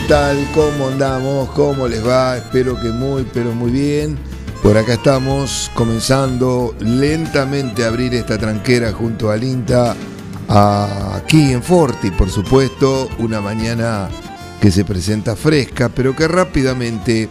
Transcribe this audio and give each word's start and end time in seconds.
¿Qué 0.00 0.08
tal? 0.08 0.48
¿Cómo 0.54 0.88
andamos? 0.88 1.50
¿Cómo 1.50 1.86
les 1.88 2.06
va? 2.06 2.36
Espero 2.36 2.80
que 2.80 2.90
muy, 2.90 3.26
pero 3.34 3.52
muy 3.52 3.70
bien. 3.70 4.18
Por 4.62 4.76
acá 4.76 4.94
estamos 4.94 5.70
comenzando 5.74 6.74
lentamente 6.80 7.84
a 7.84 7.88
abrir 7.88 8.14
esta 8.14 8.38
tranquera 8.38 8.92
junto 8.92 9.30
al 9.30 9.42
INTA 9.42 9.96
aquí 10.48 11.52
en 11.52 11.62
Forti, 11.62 12.10
por 12.12 12.30
supuesto, 12.30 13.08
una 13.18 13.40
mañana 13.40 14.08
que 14.60 14.70
se 14.70 14.84
presenta 14.84 15.36
fresca, 15.36 15.88
pero 15.88 16.14
que 16.14 16.28
rápidamente 16.28 17.28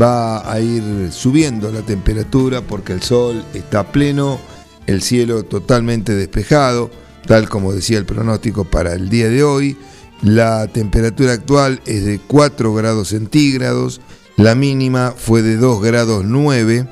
va 0.00 0.50
a 0.50 0.60
ir 0.60 1.10
subiendo 1.12 1.70
la 1.70 1.82
temperatura 1.82 2.62
porque 2.62 2.92
el 2.92 3.02
sol 3.02 3.44
está 3.54 3.90
pleno, 3.90 4.38
el 4.86 5.02
cielo 5.02 5.44
totalmente 5.44 6.14
despejado, 6.14 6.90
tal 7.26 7.48
como 7.48 7.72
decía 7.72 7.98
el 7.98 8.06
pronóstico 8.06 8.64
para 8.64 8.92
el 8.94 9.08
día 9.08 9.28
de 9.28 9.44
hoy. 9.44 9.78
La 10.22 10.68
temperatura 10.68 11.32
actual 11.32 11.80
es 11.84 12.04
de 12.04 12.20
4 12.20 12.72
grados 12.74 13.08
centígrados, 13.08 14.00
la 14.36 14.54
mínima 14.54 15.14
fue 15.16 15.42
de 15.42 15.56
2 15.56 15.82
grados 15.82 16.24
9, 16.24 16.86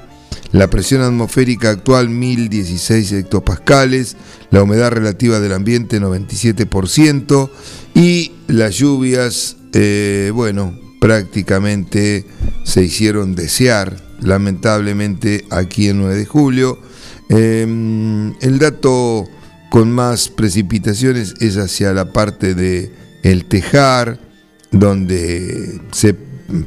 la 0.50 0.68
presión 0.68 1.02
atmosférica 1.02 1.70
actual 1.70 2.08
1016 2.08 3.12
hectopascales, 3.12 4.16
la 4.50 4.64
humedad 4.64 4.90
relativa 4.90 5.38
del 5.38 5.52
ambiente 5.52 6.00
97% 6.00 7.50
y 7.94 8.32
las 8.48 8.74
lluvias, 8.74 9.56
eh, 9.74 10.32
bueno, 10.34 10.76
prácticamente 11.00 12.26
se 12.64 12.82
hicieron 12.82 13.36
desear, 13.36 13.96
lamentablemente 14.20 15.44
aquí 15.50 15.88
en 15.88 15.98
9 15.98 16.16
de 16.16 16.26
julio. 16.26 16.80
Em, 17.28 18.34
el 18.40 18.58
dato 18.58 19.24
con 19.70 19.92
más 19.92 20.28
precipitaciones 20.28 21.34
es 21.38 21.56
hacia 21.58 21.92
la 21.92 22.12
parte 22.12 22.56
de 22.56 22.90
el 23.22 23.44
Tejar, 23.46 24.18
donde 24.70 25.80
se 25.92 26.14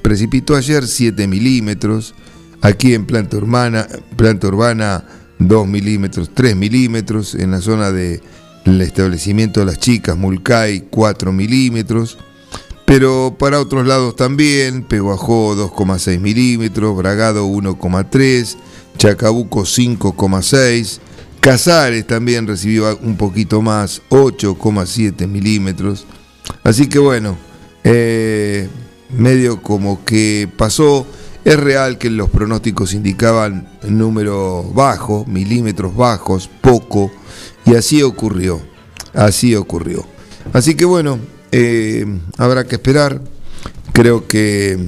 precipitó 0.01 0.55
ayer 0.55 0.85
7 0.87 1.27
milímetros, 1.27 2.13
aquí 2.61 2.93
en 2.93 3.05
planta 3.05 3.37
urbana, 3.37 3.87
planta 4.15 4.47
urbana 4.47 5.03
2 5.39 5.67
milímetros, 5.67 6.31
3 6.33 6.55
milímetros, 6.55 7.35
en 7.35 7.51
la 7.51 7.61
zona 7.61 7.91
del 7.91 8.21
establecimiento 8.81 9.59
de 9.59 9.65
las 9.67 9.79
chicas, 9.79 10.17
Mulcay 10.17 10.87
4 10.89 11.31
milímetros, 11.31 12.17
pero 12.85 13.35
para 13.37 13.59
otros 13.59 13.87
lados 13.87 14.15
también, 14.15 14.83
Peguajó 14.83 15.55
2,6 15.55 16.19
milímetros, 16.19 16.95
Bragado 16.95 17.47
1,3, 17.47 18.55
Chacabuco 18.97 19.61
5,6, 19.61 20.99
Casares 21.39 22.07
también 22.07 22.47
recibió 22.47 22.97
un 23.01 23.17
poquito 23.17 23.61
más, 23.61 24.01
8,7 24.09 25.27
milímetros, 25.27 26.05
Así 26.63 26.87
que 26.87 26.99
bueno, 26.99 27.37
eh, 27.83 28.67
medio 29.09 29.61
como 29.61 30.03
que 30.03 30.49
pasó. 30.57 31.05
Es 31.45 31.59
real 31.59 31.97
que 31.97 32.09
los 32.09 32.29
pronósticos 32.29 32.93
indicaban 32.93 33.67
número 33.83 34.63
bajo, 34.73 35.25
milímetros 35.27 35.93
bajos, 35.93 36.49
poco, 36.61 37.11
y 37.65 37.75
así 37.75 38.01
ocurrió. 38.01 38.61
Así 39.13 39.53
ocurrió. 39.53 40.05
Así 40.53 40.75
que 40.75 40.85
bueno, 40.85 41.19
eh, 41.51 42.05
habrá 42.37 42.63
que 42.63 42.75
esperar. 42.75 43.21
Creo 43.91 44.25
que, 44.25 44.79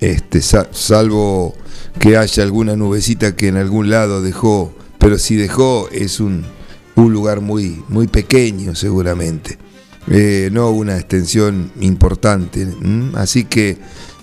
este, 0.00 0.42
salvo 0.42 1.54
que 1.98 2.16
haya 2.16 2.42
alguna 2.42 2.74
nubecita 2.76 3.36
que 3.36 3.48
en 3.48 3.56
algún 3.56 3.88
lado 3.88 4.20
dejó, 4.20 4.74
pero 4.98 5.16
si 5.16 5.36
dejó 5.36 5.88
es 5.92 6.18
un, 6.18 6.44
un 6.96 7.12
lugar 7.12 7.40
muy, 7.40 7.82
muy 7.88 8.08
pequeño 8.08 8.74
seguramente. 8.74 9.58
Eh, 10.08 10.50
no 10.52 10.70
una 10.70 10.96
extensión 10.96 11.72
importante. 11.80 12.66
Así 13.14 13.44
que 13.44 13.78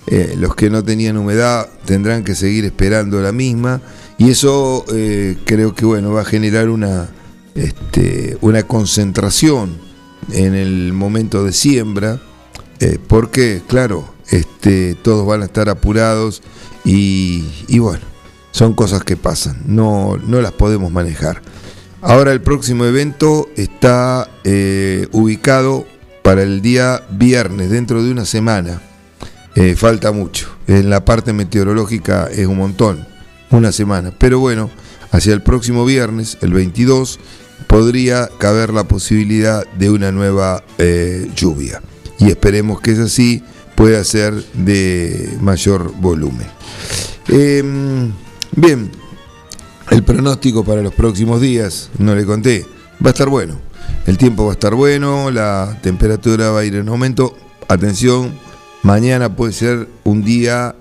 eh, 0.08 0.36
los 0.38 0.56
que 0.56 0.70
no 0.70 0.84
tenían 0.84 1.18
humedad 1.18 1.68
tendrán 1.86 2.24
que 2.24 2.36
seguir 2.36 2.66
esperando 2.66 3.20
la 3.22 3.32
misma 3.32 3.82
y 4.18 4.30
eso 4.30 4.86
eh, 4.94 5.38
creo 5.46 5.74
que 5.74 5.86
bueno 5.86 6.12
va 6.12 6.22
a 6.22 6.26
generar 6.26 6.70
una, 6.70 7.10
este, 7.56 8.38
una 8.42 8.64
concentración 8.64 9.78
en 10.32 10.56
el 10.56 10.94
momento 10.94 11.44
de 11.44 11.54
siembra 11.54 12.20
porque 13.08 13.62
claro 13.68 14.12
este, 14.32 14.96
todos 14.96 15.26
van 15.28 15.44
a 15.44 15.46
estar 15.46 15.70
apurados 15.70 16.42
y, 16.84 17.46
y 17.68 17.78
bueno 17.78 18.04
son 18.50 18.74
cosas 18.74 19.04
que 19.04 19.18
pasan 19.18 19.62
no, 19.68 20.18
no 20.18 20.42
las 20.42 20.52
podemos 20.52 20.92
manejar 20.92 21.44
Ahora 22.02 22.32
el 22.32 22.42
próximo 22.42 22.86
evento 22.86 23.48
está 23.56 24.28
eh, 24.44 25.08
ubicado 25.12 25.86
para 26.24 26.42
el 26.42 26.62
día 26.62 27.04
viernes, 27.12 27.70
dentro 27.70 28.04
de 28.04 28.12
una 28.12 28.26
semana. 28.26 28.82
Eh, 29.56 29.76
falta 29.76 30.12
mucho. 30.12 30.50
En 30.68 30.90
la 30.90 31.06
parte 31.06 31.32
meteorológica 31.32 32.28
es 32.32 32.48
un 32.48 32.58
montón, 32.58 33.08
una 33.52 33.72
semana. 33.72 34.12
Pero 34.18 34.40
bueno, 34.40 34.72
hacia 35.12 35.34
el 35.34 35.44
próximo 35.44 35.86
viernes, 35.86 36.40
el 36.42 36.54
22, 36.54 37.20
podría 37.68 38.30
caber 38.40 38.74
la 38.74 38.86
posibilidad 38.86 39.64
de 39.78 39.92
una 39.92 40.12
nueva 40.12 40.64
eh, 40.80 41.30
lluvia. 41.36 41.82
Y 42.18 42.30
esperemos 42.30 42.82
que 42.82 42.94
es 42.94 43.00
así, 43.00 43.44
pueda 43.76 44.04
ser 44.04 44.34
de 44.54 45.38
mayor 45.40 45.94
volumen. 46.00 46.48
Em, 47.28 48.12
bien, 48.56 48.92
el 49.92 50.04
pronóstico 50.04 50.64
para 50.64 50.82
los 50.82 50.94
próximos 50.94 51.42
días, 51.42 51.90
no 52.00 52.16
le 52.16 52.26
conté, 52.26 52.66
va 53.06 53.10
a 53.10 53.12
estar 53.12 53.28
bueno. 53.28 53.60
El 54.08 54.18
tiempo 54.18 54.46
va 54.46 54.52
a 54.52 54.54
estar 54.54 54.74
bueno, 54.74 55.30
la 55.32 55.78
temperatura 55.84 56.50
va 56.50 56.62
a 56.62 56.66
ir 56.66 56.76
en 56.76 56.88
aumento. 56.88 57.36
Atención, 57.68 58.34
mañana 58.84 59.36
puede 59.36 59.52
ser 59.52 59.90
un 60.06 60.24
día 60.24 60.76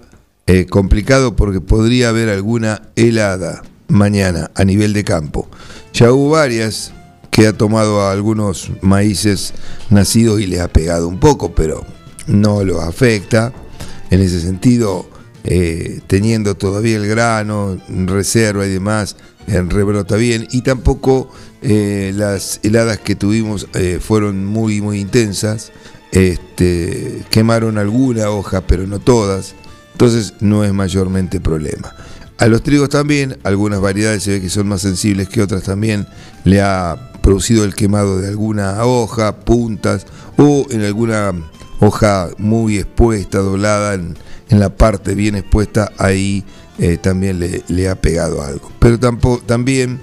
eh, 0.47 0.67
complicado 0.67 1.35
porque 1.35 1.61
podría 1.61 2.11
haber 2.11 2.29
alguna 2.29 2.83
helada 2.95 3.63
mañana 3.89 4.53
a 4.55 4.65
nivel 4.65 4.93
de 4.93 5.03
campo. 5.03 5.49
Ya 5.93 6.13
hubo 6.13 6.31
varias 6.31 6.93
que 7.33 7.49
ha 7.49 7.53
tomado 7.53 8.03
a 8.03 8.13
algunos 8.13 8.71
maíces 8.81 9.55
nacidos 9.91 10.41
y 10.41 10.47
les 10.47 10.61
ha 10.61 10.69
pegado 10.69 11.09
un 11.09 11.19
poco, 11.19 11.53
pero 11.53 11.85
no 12.29 12.63
los 12.63 12.81
afecta. 12.81 13.53
En 14.11 14.21
ese 14.21 14.41
sentido, 14.41 15.10
eh, 15.45 16.01
teniendo 16.07 16.55
todavía 16.55 16.97
el 16.97 17.07
grano, 17.07 17.79
reserva 17.89 18.67
y 18.67 18.71
demás, 18.71 19.17
en 19.47 19.71
rebrota 19.71 20.17
bien. 20.17 20.47
Y 20.51 20.63
tampoco 20.63 21.31
eh, 21.63 22.13
las 22.15 22.61
heladas 22.63 22.99
que 22.99 23.15
tuvimos 23.15 23.69
eh, 23.75 23.99
fueron 24.01 24.45
muy, 24.45 24.81
muy 24.81 25.01
intensas. 25.01 25.73
Este, 26.13 27.23
quemaron 27.31 27.79
alguna 27.79 28.31
hoja, 28.31 28.63
pero 28.63 28.87
no 28.87 28.99
todas. 28.99 29.55
Entonces 29.93 30.35
no 30.41 30.65
es 30.65 30.73
mayormente 30.73 31.41
problema. 31.41 31.95
A 32.39 32.47
los 32.47 32.63
trigos 32.63 32.89
también, 32.89 33.39
algunas 33.45 33.81
variedades 33.81 34.23
se 34.23 34.31
ve 34.31 34.41
que 34.41 34.49
son 34.49 34.67
más 34.67 34.81
sensibles 34.81 35.29
que 35.29 35.43
otras 35.43 35.63
también. 35.63 36.07
Le 36.45 36.63
ha 36.63 37.13
producido 37.23 37.65
el 37.65 37.75
quemado 37.75 38.19
de 38.19 38.29
alguna 38.29 38.83
hoja, 38.85 39.37
puntas 39.37 40.07
o 40.39 40.67
en 40.71 40.83
alguna 40.83 41.33
hoja 41.81 42.31
muy 42.39 42.79
expuesta, 42.79 43.39
doblada 43.39 43.93
en, 43.95 44.17
en 44.51 44.61
la 44.61 44.77
parte 44.77 45.15
bien 45.15 45.37
expuesta, 45.37 45.93
ahí 45.97 46.45
eh, 46.79 46.99
también 46.99 47.41
le, 47.41 47.89
ha 47.89 47.95
pegado 47.95 48.43
algo. 48.43 48.71
Pero 48.79 48.99
tampoco, 48.99 49.43
también, 49.45 50.01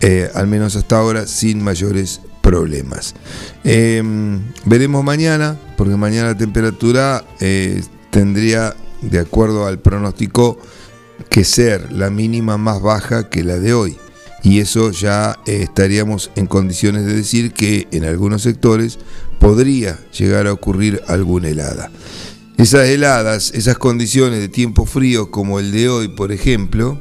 eh, 0.00 0.30
al 0.34 0.46
menos 0.46 0.74
hasta 0.74 0.98
ahora, 0.98 1.26
sin 1.26 1.62
mayores 1.62 2.20
problemas. 2.40 3.14
Em, 3.62 4.40
veremos 4.64 5.04
mañana, 5.04 5.58
porque 5.76 5.96
mañana 5.96 6.28
la 6.28 6.38
temperatura 6.38 7.24
eh, 7.40 7.82
tendría, 8.10 8.74
de 9.02 9.18
acuerdo 9.18 9.66
al 9.66 9.78
pronóstico, 9.78 10.58
que 11.28 11.44
ser 11.44 11.92
la 11.92 12.08
mínima 12.08 12.56
más 12.56 12.80
baja 12.80 13.28
que 13.28 13.44
la 13.44 13.58
de 13.58 13.74
hoy. 13.74 13.98
Y 14.42 14.60
eso 14.60 14.90
ya 14.90 15.38
estaríamos 15.44 16.30
en 16.34 16.46
condiciones 16.46 17.04
de 17.04 17.14
decir 17.14 17.52
que 17.52 17.86
en 17.92 18.04
algunos 18.04 18.40
sectores 18.40 18.98
podría 19.38 19.98
llegar 20.16 20.46
a 20.46 20.52
ocurrir 20.52 21.02
alguna 21.08 21.48
helada. 21.48 21.90
Esas 22.60 22.90
heladas, 22.90 23.52
esas 23.54 23.78
condiciones 23.78 24.38
de 24.38 24.50
tiempo 24.50 24.84
frío 24.84 25.30
como 25.30 25.60
el 25.60 25.72
de 25.72 25.88
hoy, 25.88 26.08
por 26.08 26.30
ejemplo, 26.30 27.00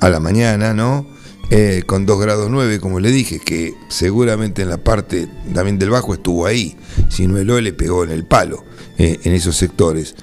a 0.00 0.10
la 0.10 0.20
mañana, 0.20 0.74
¿no? 0.74 1.06
Eh, 1.48 1.82
con 1.86 2.04
2 2.04 2.20
grados 2.20 2.50
9, 2.50 2.78
como 2.78 3.00
le 3.00 3.10
dije, 3.10 3.40
que 3.40 3.72
seguramente 3.88 4.60
en 4.60 4.68
la 4.68 4.76
parte 4.76 5.26
también 5.54 5.78
del 5.78 5.88
bajo 5.88 6.12
estuvo 6.12 6.44
ahí, 6.44 6.76
si 7.08 7.26
no 7.26 7.38
el 7.38 7.46
le 7.46 7.72
pegó 7.72 8.04
en 8.04 8.10
el 8.10 8.26
palo, 8.26 8.66
eh, 8.98 9.18
en 9.22 9.32
esos 9.32 9.56
sectores. 9.56 10.14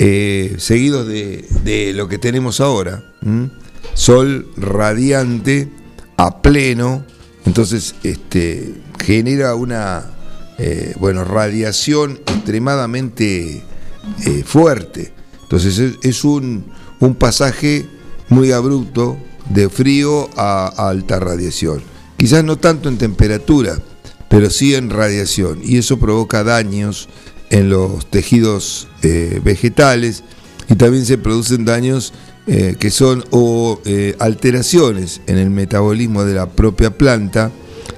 Eh, 0.00 0.56
seguidos 0.58 1.06
de, 1.06 1.92
lo 1.94 2.08
que 2.08 2.18
tenemos 2.18 2.60
ahora, 2.60 3.14
sol 3.94 4.50
radiante 4.56 5.70
a 6.16 6.42
pleno, 6.42 7.06
entonces 7.46 7.94
este, 8.02 8.74
genera 9.04 9.54
una 9.54 10.10
bueno, 10.98 11.22
radiación 11.22 12.18
extremadamente 12.26 13.62
fuerte. 14.44 15.12
Entonces 15.42 15.96
es, 16.02 16.24
un, 16.24 16.64
un 17.00 17.14
pasaje 17.14 17.86
muy 18.28 18.52
abrupto 18.52 19.18
de 19.50 19.68
frío 19.68 20.30
a, 20.36 20.88
alta 20.88 21.20
radiación. 21.20 21.82
Quizás 22.16 22.44
no 22.44 22.56
tanto 22.56 22.88
en 22.88 22.98
temperatura, 22.98 23.78
pero 24.28 24.48
sí 24.50 24.74
en 24.74 24.90
radiación. 24.90 25.60
Y 25.62 25.78
eso 25.78 25.98
provoca 25.98 26.44
daños 26.44 27.08
en 27.50 27.68
los 27.68 28.08
tejidos 28.08 28.88
eh, 29.02 29.40
vegetales 29.44 30.24
y 30.68 30.76
también 30.76 31.04
se 31.04 31.18
producen 31.18 31.64
daños 31.64 32.14
eh, 32.46 32.76
que 32.78 32.90
son 32.90 33.24
o 33.30 33.80
eh, 33.84 34.16
alteraciones 34.18 35.20
en 35.26 35.36
el 35.36 35.50
metabolismo 35.50 36.24
de 36.24 36.34
la 36.34 36.46
propia 36.48 36.96
planta 36.96 37.52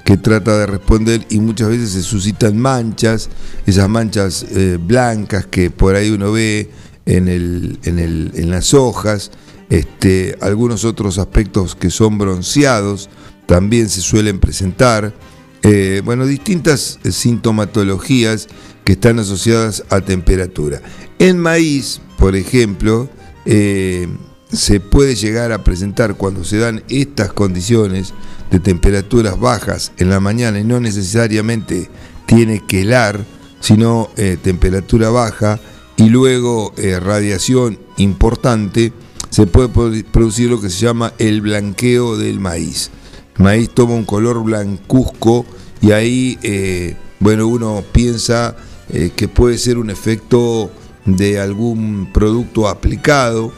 que 0.05 0.17
trata 0.17 0.59
de 0.59 0.67
responder 0.67 1.27
y 1.31 1.41
muchas 1.41 1.69
veces 1.69 1.91
se 1.91 2.03
suscitan 2.03 2.59
manchas, 2.59 3.31
esas 3.67 3.89
manchas 3.89 4.47
blancas 4.81 5.47
que 5.47 5.71
por 5.71 5.95
ahí 5.95 6.11
uno 6.11 6.31
ve 6.33 6.71
en, 7.07 7.29
el, 7.29 7.79
en, 7.85 7.99
el, 7.99 8.33
en 8.35 8.51
las 8.51 8.75
hojas, 8.75 9.31
este, 9.71 10.37
algunos 10.41 10.85
otros 10.85 11.19
aspectos 11.19 11.75
que 11.75 11.91
son 11.91 12.19
bronceados 12.19 13.09
también 13.47 13.89
se 13.89 14.01
suelen 14.01 14.39
presentar. 14.39 15.15
Eh, 15.63 16.03
bueno, 16.05 16.27
distintas 16.27 16.99
sintomatologías 17.09 18.49
que 18.85 18.93
están 18.93 19.19
asociadas 19.19 19.83
a 19.89 20.01
temperatura. 20.03 20.83
En 21.19 21.39
maíz, 21.39 22.01
por 22.19 22.37
ejemplo, 22.37 23.09
eh, 23.47 24.07
se 24.55 24.81
puede 24.81 25.15
llegar 25.15 25.53
a 25.53 25.65
presentar 25.65 26.17
cuando 26.17 26.45
se 26.45 26.59
dan 26.59 26.83
estas 26.89 27.33
condiciones 27.33 28.15
de 28.51 28.61
temperaturas 28.61 29.39
bajas 29.39 29.93
en 29.99 30.11
la 30.11 30.21
mañana 30.21 30.59
y 30.61 30.65
no 30.65 30.81
necesariamente 30.81 31.91
tiene 32.27 32.63
que 32.67 32.83
helar, 32.83 33.25
sino 33.61 34.11
eh, 34.17 34.37
temperatura 34.43 35.11
baja 35.11 35.61
y 35.97 36.09
luego 36.09 36.75
radiación 37.01 37.79
importante, 37.97 38.93
se 39.31 39.47
puede 39.47 40.05
producir 40.05 40.51
lo 40.51 40.61
que 40.61 40.71
se 40.71 40.85
llama 40.87 41.13
el 41.19 41.41
blanqueo 41.41 42.17
del 42.17 42.41
maíz. 42.41 42.91
Maíz 43.37 43.71
toma 43.71 43.95
un 43.95 44.05
color 44.05 44.43
blancuzco 44.45 45.45
y 45.81 45.91
ahí, 45.91 46.39
eh, 46.43 46.97
bueno, 47.19 47.49
uno 47.49 47.83
piensa 47.93 48.57
eh, 48.91 49.11
que 49.15 49.27
puede 49.27 49.59
ser 49.59 49.79
un 49.79 49.91
efecto 49.91 50.71
de 51.05 51.41
algún 51.41 52.11
producto 52.13 52.69
aplicado, 52.69 53.53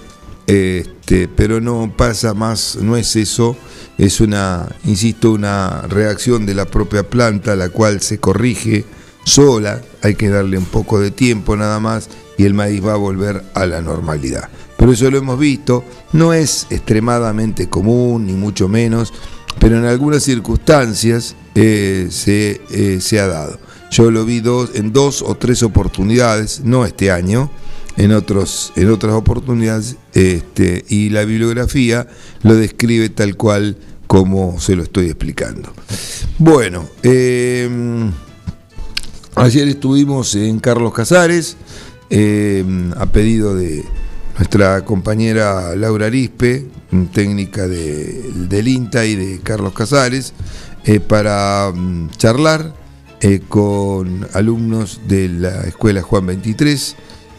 este, 0.46 1.28
pero 1.28 1.60
no 1.60 1.92
pasa 1.96 2.34
más, 2.34 2.76
no 2.80 2.96
es 2.96 3.16
eso, 3.16 3.56
es 3.98 4.20
una, 4.20 4.68
insisto, 4.84 5.32
una 5.32 5.82
reacción 5.82 6.46
de 6.46 6.54
la 6.54 6.66
propia 6.66 7.08
planta, 7.08 7.56
la 7.56 7.68
cual 7.68 8.00
se 8.00 8.18
corrige 8.18 8.84
sola, 9.24 9.82
hay 10.02 10.14
que 10.14 10.28
darle 10.28 10.56
un 10.56 10.66
poco 10.66 11.00
de 11.00 11.10
tiempo 11.10 11.56
nada 11.56 11.80
más 11.80 12.08
y 12.38 12.44
el 12.44 12.54
maíz 12.54 12.84
va 12.84 12.92
a 12.92 12.96
volver 12.96 13.42
a 13.54 13.66
la 13.66 13.82
normalidad. 13.82 14.48
Pero 14.76 14.92
eso 14.92 15.10
lo 15.10 15.18
hemos 15.18 15.38
visto, 15.38 15.84
no 16.12 16.32
es 16.32 16.66
extremadamente 16.70 17.68
común, 17.68 18.26
ni 18.26 18.34
mucho 18.34 18.68
menos, 18.68 19.12
pero 19.58 19.78
en 19.78 19.84
algunas 19.84 20.22
circunstancias 20.22 21.34
eh, 21.54 22.08
eh, 22.26 22.98
se, 23.00 23.20
ha 23.20 23.26
dado. 23.26 23.58
Yo 23.90 24.10
lo 24.10 24.24
vi 24.24 24.40
dos, 24.40 24.70
en 24.74 24.92
dos 24.92 25.22
o 25.22 25.34
tres 25.34 25.62
oportunidades, 25.62 26.60
no 26.62 26.84
este 26.84 27.10
año, 27.10 27.50
en, 27.96 28.12
otros, 28.12 28.72
en 28.76 28.90
otras 28.90 29.14
oportunidades, 29.14 29.96
este, 30.14 30.84
y 30.88 31.10
la 31.10 31.24
bibliografía 31.24 32.06
lo 32.42 32.54
describe 32.54 33.08
tal 33.08 33.36
cual 33.36 33.76
como 34.06 34.60
se 34.60 34.76
lo 34.76 34.82
estoy 34.82 35.06
explicando. 35.06 35.72
Bueno, 36.38 36.88
em, 37.02 38.12
ayer 39.34 39.68
estuvimos 39.68 40.34
en 40.34 40.60
Carlos 40.60 40.92
Casares, 40.92 41.56
em, 42.10 42.92
a 42.92 43.06
pedido 43.06 43.54
de, 43.54 43.84
nuestra 44.38 44.84
compañera 44.84 45.74
Laura 45.76 46.06
Arispe, 46.06 46.66
técnica 47.12 47.66
de, 47.66 48.30
del 48.48 48.68
INTA 48.68 49.04
y 49.06 49.16
de 49.16 49.40
Carlos 49.40 49.72
Casares, 49.72 50.34
eh, 50.84 51.00
para 51.00 51.72
mm, 51.74 52.10
charlar 52.16 52.74
eh, 53.20 53.40
con 53.48 54.26
alumnos 54.34 55.00
de 55.08 55.28
la 55.28 55.62
Escuela 55.62 56.02
Juan 56.02 56.26
23 56.26 56.96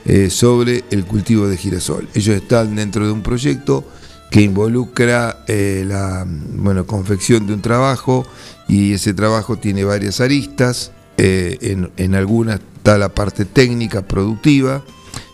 eh, 0.07 0.31
sobre 0.31 0.83
el 0.89 1.05
cultivo 1.05 1.47
de 1.47 1.57
girasol. 1.57 2.07
Ellos 2.15 2.35
están 2.35 2.75
dentro 2.75 3.05
de 3.05 3.11
un 3.11 3.21
proyecto 3.21 3.83
que 4.31 4.41
involucra 4.41 5.45
la 5.47 6.25
mm, 6.25 6.63
bueno, 6.63 6.87
confección 6.87 7.45
de 7.45 7.53
un 7.53 7.61
trabajo 7.61 8.25
y 8.67 8.93
ese 8.93 9.13
trabajo 9.13 9.57
tiene 9.57 9.83
varias 9.83 10.19
aristas. 10.19 10.91
En, 11.19 11.91
en 11.97 12.13
algunas 12.13 12.59
está 12.77 12.97
la 12.97 13.09
parte 13.09 13.43
técnica, 13.45 14.03
productiva, 14.03 14.83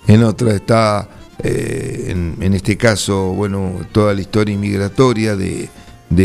en 0.07 0.23
otras 0.23 0.55
está 0.55 1.09
eh, 1.39 2.05
en, 2.39 2.53
este 2.53 2.77
caso, 2.77 3.33
bueno, 3.33 3.81
toda 3.91 4.13
la 4.13 4.21
historia 4.21 4.53
inmigratoria 4.53 5.35
de, 5.35 5.69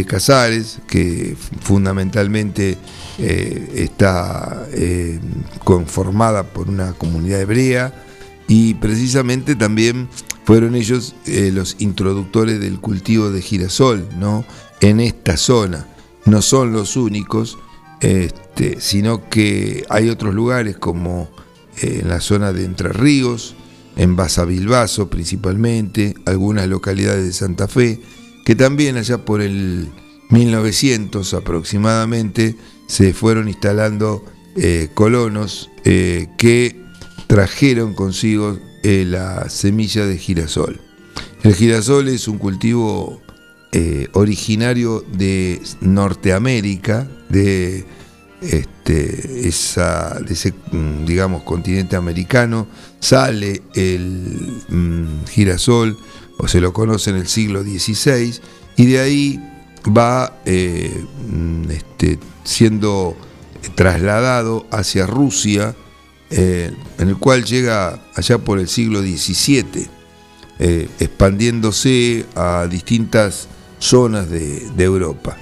Casares, 0.07 0.79
que 0.87 1.35
fundamentalmente 1.61 2.77
eh, 3.19 3.71
está 3.75 4.67
eh, 4.73 5.19
conformada 5.65 6.43
por 6.43 6.69
una 6.69 6.93
comunidad 6.93 7.41
hebrea, 7.41 8.08
y 8.49 8.75
precisamente 8.75 9.55
también 9.55 10.09
fueron 10.45 10.75
ellos 10.75 11.15
los 11.27 11.77
introductores 11.79 12.59
del 12.59 12.81
cultivo 12.81 13.31
de 13.31 13.43
girasol, 13.43 14.09
¿no? 14.19 14.45
En 14.81 15.01
esta 15.01 15.37
zona. 15.37 15.87
No 16.25 16.41
son 16.41 16.73
los 16.73 16.97
únicos, 16.97 17.59
este, 18.01 18.81
sino 18.81 19.29
que 19.29 19.85
hay 19.91 20.09
otros 20.09 20.35
lugares 20.35 20.79
como 20.79 21.29
en 21.83 22.09
la 22.09 22.21
zona 22.21 22.53
de 22.53 22.65
Entre 22.65 22.89
Ríos, 22.91 23.55
en 23.97 24.17
Basavilbaso 24.17 25.11
principalmente, 25.11 26.15
algunas 26.25 26.69
localidades 26.69 27.25
de 27.25 27.33
Santa 27.33 27.69
Fe, 27.69 28.01
que 28.45 28.55
también 28.55 28.97
allá 28.97 29.25
por 29.25 29.43
el 29.43 29.89
1900 30.31 31.35
aproximadamente 31.35 32.57
se 32.87 33.13
fueron 33.13 33.49
instalando 33.49 34.25
eh, 34.57 34.89
colonos 34.95 35.71
eh, 35.85 36.29
que 36.39 36.81
trajeron 37.27 37.95
consigo 37.95 38.59
eh, 38.83 39.05
la 39.07 39.49
semilla 39.49 40.07
de 40.07 40.19
girasol. 40.19 40.81
El 41.43 41.55
girasol 41.55 42.09
es 42.09 42.29
un 42.29 42.39
cultivo 42.39 43.23
originario 44.15 45.05
de 45.13 45.61
Norteamérica, 45.83 47.07
de 47.29 47.85
este, 48.41 49.49
ese, 49.49 50.55
mm, 50.71 51.05
digamos, 51.05 51.43
continente 51.43 51.97
americano, 51.97 52.67
sale 53.01 53.63
el 53.75 54.63
mm, 54.69 55.25
girasol, 55.27 55.99
o 56.39 56.47
se 56.47 56.61
lo 56.61 56.73
conoce 56.73 57.11
en 57.11 57.17
el 57.17 57.27
siglo 57.27 57.63
XVI, 57.63 58.41
y 58.77 58.87
de 58.87 59.01
ahí 59.01 59.41
va 59.87 60.41
eh, 60.45 61.05
mm, 61.31 61.71
este, 61.71 62.19
siendo 62.45 63.17
trasladado 63.75 64.67
hacia 64.71 65.07
Rusia, 65.07 65.75
eh, 66.31 66.73
en 66.99 67.09
el 67.09 67.17
cual 67.17 67.45
llega 67.45 68.03
allá 68.15 68.39
por 68.39 68.59
el 68.59 68.69
siglo 68.69 69.01
XVII, 69.01 69.89
eh, 70.59 70.89
expandiéndose 71.01 72.27
a 72.35 72.67
distintas 72.69 73.49
zonas 73.79 74.29
de 74.29 74.85
Europa 74.85 75.37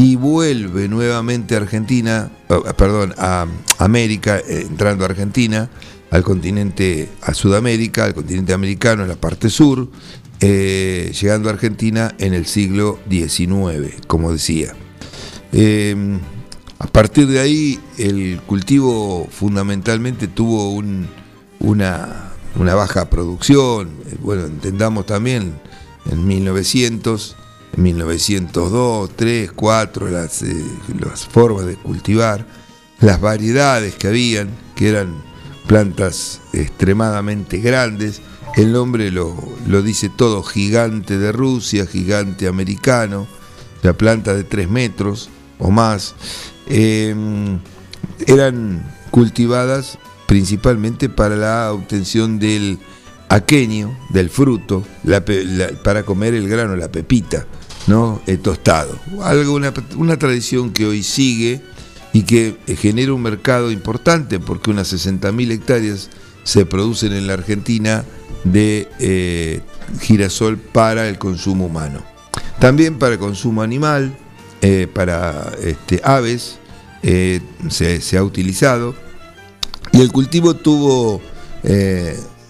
y 0.00 0.14
vuelve 0.14 0.88
nuevamente 0.88 1.54
a 1.54 1.58
Argentina, 1.58 2.30
perdón, 2.76 3.14
a 3.18 3.46
América, 3.78 4.38
eh, 4.38 4.66
entrando 4.68 5.04
a 5.04 5.08
Argentina, 5.08 5.68
al 6.10 6.22
continente, 6.22 7.08
a 7.22 7.34
Sudamérica, 7.34 8.04
al 8.04 8.14
continente 8.14 8.52
americano 8.52 9.02
en 9.02 9.08
la 9.08 9.16
parte 9.16 9.50
sur, 9.50 9.88
eh, 10.40 11.12
llegando 11.20 11.48
a 11.48 11.52
Argentina 11.52 12.14
en 12.18 12.32
el 12.32 12.46
siglo 12.46 13.00
XIX, 13.10 13.96
como 14.06 14.32
decía. 14.32 14.74
A 16.80 16.86
partir 16.86 17.26
de 17.26 17.40
ahí, 17.40 17.80
el 17.98 18.40
cultivo 18.46 19.26
fundamentalmente 19.30 20.28
tuvo 20.28 20.70
una, 20.70 22.32
baja 22.54 23.10
producción, 23.10 23.90
bueno, 24.20 24.44
entendamos 24.44 25.04
también 25.04 25.54
en 26.08 26.26
1900, 26.26 27.36
en 27.76 27.82
1902, 27.82 29.10
3, 29.16 29.52
4, 29.52 30.08
las, 30.08 30.42
eh, 30.42 30.64
las 31.00 31.26
formas 31.26 31.66
de 31.66 31.74
cultivar, 31.74 32.46
las 33.00 33.20
variedades 33.20 33.96
que 33.96 34.06
habían, 34.06 34.48
que 34.76 34.90
eran 34.90 35.16
plantas 35.66 36.40
extremadamente 36.52 37.58
grandes. 37.58 38.20
El 38.56 38.72
nombre 38.72 39.10
lo, 39.10 39.36
lo 39.66 39.82
dice 39.82 40.10
todo, 40.10 40.44
gigante 40.44 41.18
de 41.18 41.32
Rusia, 41.32 41.86
gigante 41.86 42.46
americano, 42.46 43.26
la 43.82 43.94
planta 43.94 44.32
de 44.34 44.44
3 44.44 44.70
metros 44.70 45.28
o 45.58 45.70
más. 45.70 46.14
Em, 46.66 47.58
eran 48.26 48.82
cultivadas 49.10 49.98
principalmente 50.26 51.08
para 51.08 51.36
la 51.36 51.72
obtención 51.72 52.38
del 52.38 52.78
aquenio, 53.28 53.96
del 54.10 54.30
fruto, 54.30 54.84
para 55.82 56.02
comer 56.02 56.34
el 56.34 56.48
grano, 56.48 56.76
la 56.76 56.90
pepita, 56.90 57.46
¿no? 57.86 58.20
El 58.26 58.40
tostado. 58.40 58.98
Algo, 59.22 59.54
una, 59.54 60.18
tradición 60.18 60.72
que 60.72 60.86
hoy 60.86 61.02
sigue 61.02 61.62
y 62.12 62.22
que 62.22 62.56
eh, 62.66 62.76
genera 62.76 63.12
un 63.14 63.22
mercado 63.22 63.70
importante 63.70 64.38
porque 64.38 64.70
unas 64.70 64.92
60.000 64.92 65.50
hectáreas 65.50 66.10
se 66.44 66.66
producen 66.66 67.12
en 67.12 67.26
la 67.26 67.34
Argentina 67.34 68.04
de 68.44 68.88
eh, 68.98 69.60
girasol 70.00 70.58
para 70.58 71.08
el 71.08 71.18
consumo 71.18 71.66
humano. 71.66 72.02
También 72.58 72.98
para 72.98 73.14
el 73.14 73.18
consumo 73.18 73.62
animal, 73.62 74.16
eh, 74.62 74.86
para 74.92 75.52
este, 75.62 76.00
aves, 76.04 76.58
se, 77.02 78.00
se, 78.00 78.18
ha 78.18 78.22
utilizado. 78.22 78.94
Y 79.92 80.00
el 80.00 80.12
cultivo 80.12 80.54
tuvo, 80.54 81.20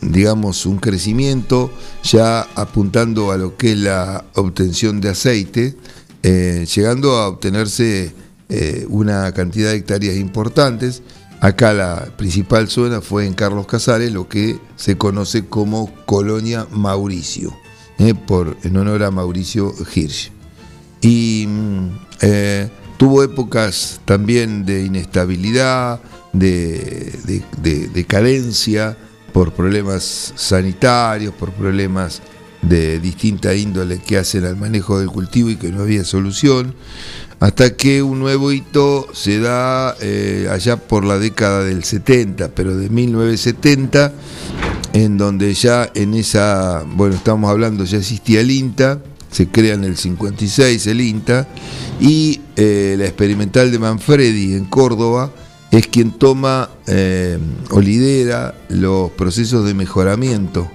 digamos, 0.00 0.66
un 0.66 0.78
crecimiento 0.78 1.70
ya 2.02 2.42
apuntando 2.54 3.30
a 3.30 3.36
lo 3.36 3.56
que 3.56 3.72
es 3.72 3.78
la 3.78 4.24
obtención 4.34 5.00
de 5.00 5.10
aceite, 5.10 5.76
llegando 6.22 7.16
a 7.16 7.28
obtenerse 7.28 8.12
eh, 8.50 8.86
una 8.88 9.30
cantidad 9.32 9.70
de 9.70 9.76
hectáreas 9.76 10.16
importantes. 10.16 11.02
Acá 11.40 11.74
la 11.74 12.16
principal 12.16 12.68
zona 12.68 13.02
fue 13.02 13.26
en 13.26 13.34
Carlos 13.34 13.66
Casares, 13.66 14.10
lo 14.10 14.26
que 14.26 14.58
se 14.76 14.96
conoce 14.96 15.44
como 15.44 15.94
Colonia 16.06 16.66
Mauricio, 16.70 17.54
eh, 17.98 18.14
por, 18.14 18.56
en 18.62 18.76
honor 18.78 19.02
a 19.02 19.10
Mauricio 19.10 19.74
Hirsch. 19.94 20.32
Y 21.00 21.46
mm, 21.48 21.88
eh, 22.22 22.70
tuvo 22.96 23.22
épocas 23.22 24.00
también 24.04 24.64
de 24.64 24.84
inestabilidad, 24.84 26.00
de, 26.32 27.12
de, 27.62 28.04
carencia, 28.06 28.96
por 29.32 29.52
problemas 29.52 30.32
sanitarios, 30.36 31.34
por 31.34 31.52
problemas 31.52 32.22
de 32.62 32.98
distinta 32.98 33.54
índole 33.54 33.98
que 33.98 34.18
hacen 34.18 34.44
al 34.44 34.56
manejo 34.56 34.98
del 34.98 35.08
cultivo 35.08 35.50
y 35.50 35.56
que 35.56 35.70
no 35.70 35.82
había 35.82 36.04
solución 36.04 36.74
hasta 37.40 37.76
que 37.76 38.02
un 38.02 38.18
nuevo 38.18 38.50
hito 38.50 39.06
se 39.12 39.38
da 39.38 39.94
eh, 40.00 40.48
allá 40.50 40.76
por 40.76 41.04
la 41.04 41.18
década 41.18 41.62
del 41.64 41.84
70, 41.84 42.48
pero 42.48 42.76
de 42.76 42.88
1970, 42.88 44.12
en 44.92 45.18
donde 45.18 45.54
ya 45.54 45.88
en 45.94 46.14
esa, 46.14 46.84
bueno, 46.84 47.14
estamos 47.14 47.48
hablando, 47.50 47.84
ya 47.84 47.98
existía 47.98 48.40
el 48.40 48.50
INTA, 48.50 49.00
se 49.30 49.48
crea 49.48 49.74
en 49.74 49.84
el 49.84 49.96
56 49.96 50.86
el 50.86 51.00
INTA, 51.00 51.48
y 52.00 52.40
eh, 52.56 52.96
la 52.98 53.06
experimental 53.06 53.70
de 53.70 53.78
Manfredi 53.78 54.54
en 54.54 54.64
Córdoba 54.64 55.32
es 55.70 55.86
quien 55.86 56.12
toma 56.12 56.70
eh, 56.86 57.38
o 57.70 57.80
lidera 57.80 58.54
los 58.68 59.10
procesos 59.10 59.66
de 59.66 59.74
mejoramiento. 59.74 60.70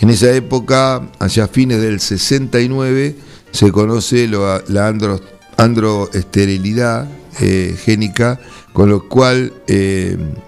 En 0.00 0.10
esa 0.10 0.32
época, 0.32 1.08
allá 1.18 1.44
a 1.44 1.48
fines 1.48 1.80
del 1.80 2.00
69, 2.00 3.16
se 3.52 3.70
conoce 3.70 4.26
la 4.26 4.86
andros 4.86 5.22
androesterilidad 5.58 7.08
eh, 7.40 7.76
génica, 7.84 8.40
con 8.72 8.88
lo 8.88 9.08
cual 9.08 9.52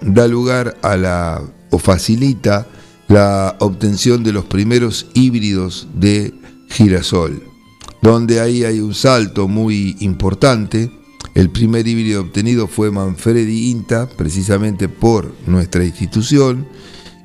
da 0.01 0.27
lugar 0.27 0.77
a 0.81 0.97
la 0.97 1.41
o 1.69 1.77
facilita 1.77 2.67
la 3.07 3.55
obtención 3.59 4.23
de 4.23 4.33
los 4.33 4.45
primeros 4.45 5.07
híbridos 5.13 5.87
de 5.93 6.33
girasol, 6.69 7.43
donde 8.01 8.39
ahí 8.39 8.63
hay 8.63 8.79
un 8.79 8.93
salto 8.93 9.47
muy 9.47 9.95
importante. 9.99 10.91
El 11.33 11.49
primer 11.49 11.87
híbrido 11.87 12.21
obtenido 12.21 12.67
fue 12.67 12.91
Manfredi 12.91 13.69
INTA, 13.71 14.07
precisamente 14.07 14.87
por 14.87 15.33
nuestra 15.47 15.83
institución, 15.83 16.67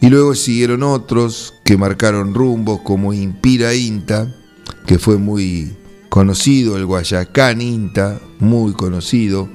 y 0.01 0.09
luego 0.09 0.35
siguieron 0.35 0.83
otros 0.83 1.55
que 1.65 1.77
marcaron 1.77 2.35
rumbos 2.35 2.81
como 2.81 3.13
Impira 3.13 3.75
INTA, 3.75 4.35
que 4.87 4.99
fue 4.99 5.19
muy 5.19 5.77
conocido, 6.11 6.77
el 6.77 6.85
Guayacán 6.85 7.63
Inta, 7.63 8.21
muy 8.41 8.73
conocido. 8.73 9.49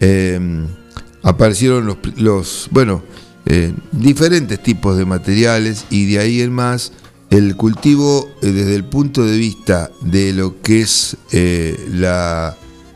Em, 0.00 0.66
aparecieron 1.22 1.96
los, 2.16 2.68
bueno, 2.70 3.02
eh, 3.46 3.72
diferentes 3.92 4.62
tipos 4.62 4.98
de 4.98 5.06
materiales 5.06 5.86
y 5.88 6.06
de 6.12 6.18
ahí 6.18 6.42
en 6.42 6.52
más 6.52 6.92
el 7.30 7.56
cultivo 7.56 8.28
eh, 8.42 8.46
desde 8.48 8.74
el 8.74 8.84
punto 8.84 9.24
de 9.24 9.38
vista 9.38 9.90
de 10.00 10.32
lo 10.32 10.60
que 10.60 10.82
es 10.82 11.16
eh, 11.32 11.76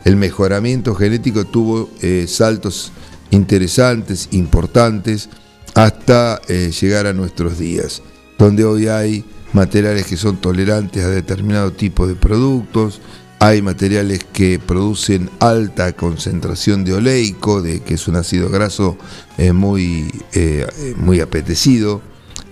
el 0.05 0.17
mejoramiento 0.17 0.95
genético 0.95 1.47
tuvo 1.47 1.89
saltos 2.27 2.93
interesantes, 3.31 4.29
importantes, 4.33 5.31
hasta 5.75 6.43
llegar 6.43 7.07
a 7.07 7.15
nuestros 7.15 7.59
días, 7.59 8.03
donde 8.39 8.65
hoy 8.65 8.89
hay 8.89 9.25
materiales 9.55 10.05
que 10.05 10.19
son 10.19 10.37
tolerantes 10.37 11.03
a 11.05 11.09
determinado 11.09 11.73
tipo 11.73 12.07
de 12.07 12.15
productos, 12.17 13.01
hay 13.45 13.61
materiales 13.61 14.25
que 14.33 14.59
producen 14.59 15.29
alta 15.39 15.93
concentración 15.93 16.83
de 16.83 16.95
oleico, 16.95 17.61
de, 17.61 17.81
que 17.81 17.95
es 17.95 18.09
un 18.09 18.17
ácido 18.17 18.49
graso 18.49 18.97
eh, 19.37 19.53
muy, 19.53 20.11
eh, 20.33 20.67
muy 20.97 21.21
apetecido, 21.21 22.01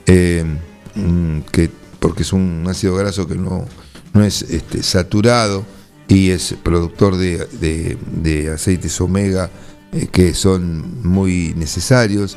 eh, 0.07 0.45
que, 1.50 1.70
porque 1.99 2.22
es 2.22 2.32
un 2.32 2.64
ácido 2.68 2.94
graso 2.96 3.26
que 3.26 3.37
no, 3.37 3.66
no 4.12 4.25
es 4.25 4.42
este, 4.42 4.82
saturado 4.82 5.64
y 6.08 6.30
es 6.30 6.54
productor 6.62 7.16
de, 7.16 8.50
aceites 8.54 9.00
omega 9.00 9.50
que 10.11 10.34
son 10.34 11.02
muy 11.02 11.54
necesarios. 11.56 12.37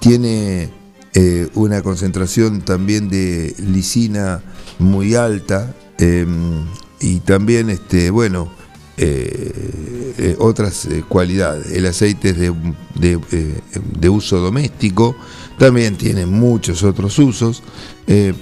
tiene 0.00 0.70
eh, 1.18 1.48
una 1.54 1.80
concentración 1.80 2.60
también 2.60 3.08
de 3.08 3.54
lisina 3.58 4.42
muy 4.78 5.14
alta 5.14 5.74
em, 5.96 6.66
y 7.00 7.20
también, 7.20 7.70
este, 7.70 8.10
bueno, 8.10 8.52
eh, 8.98 10.12
eh, 10.18 10.36
otras 10.38 10.86
cualidades. 11.08 11.72
El 11.72 11.86
aceite 11.86 12.30
es 12.30 12.36
de, 12.38 14.08
uso 14.10 14.40
doméstico, 14.40 15.16
también 15.58 15.96
tiene 15.96 16.26
muchos 16.26 16.82
otros 16.82 17.18
usos, 17.18 17.62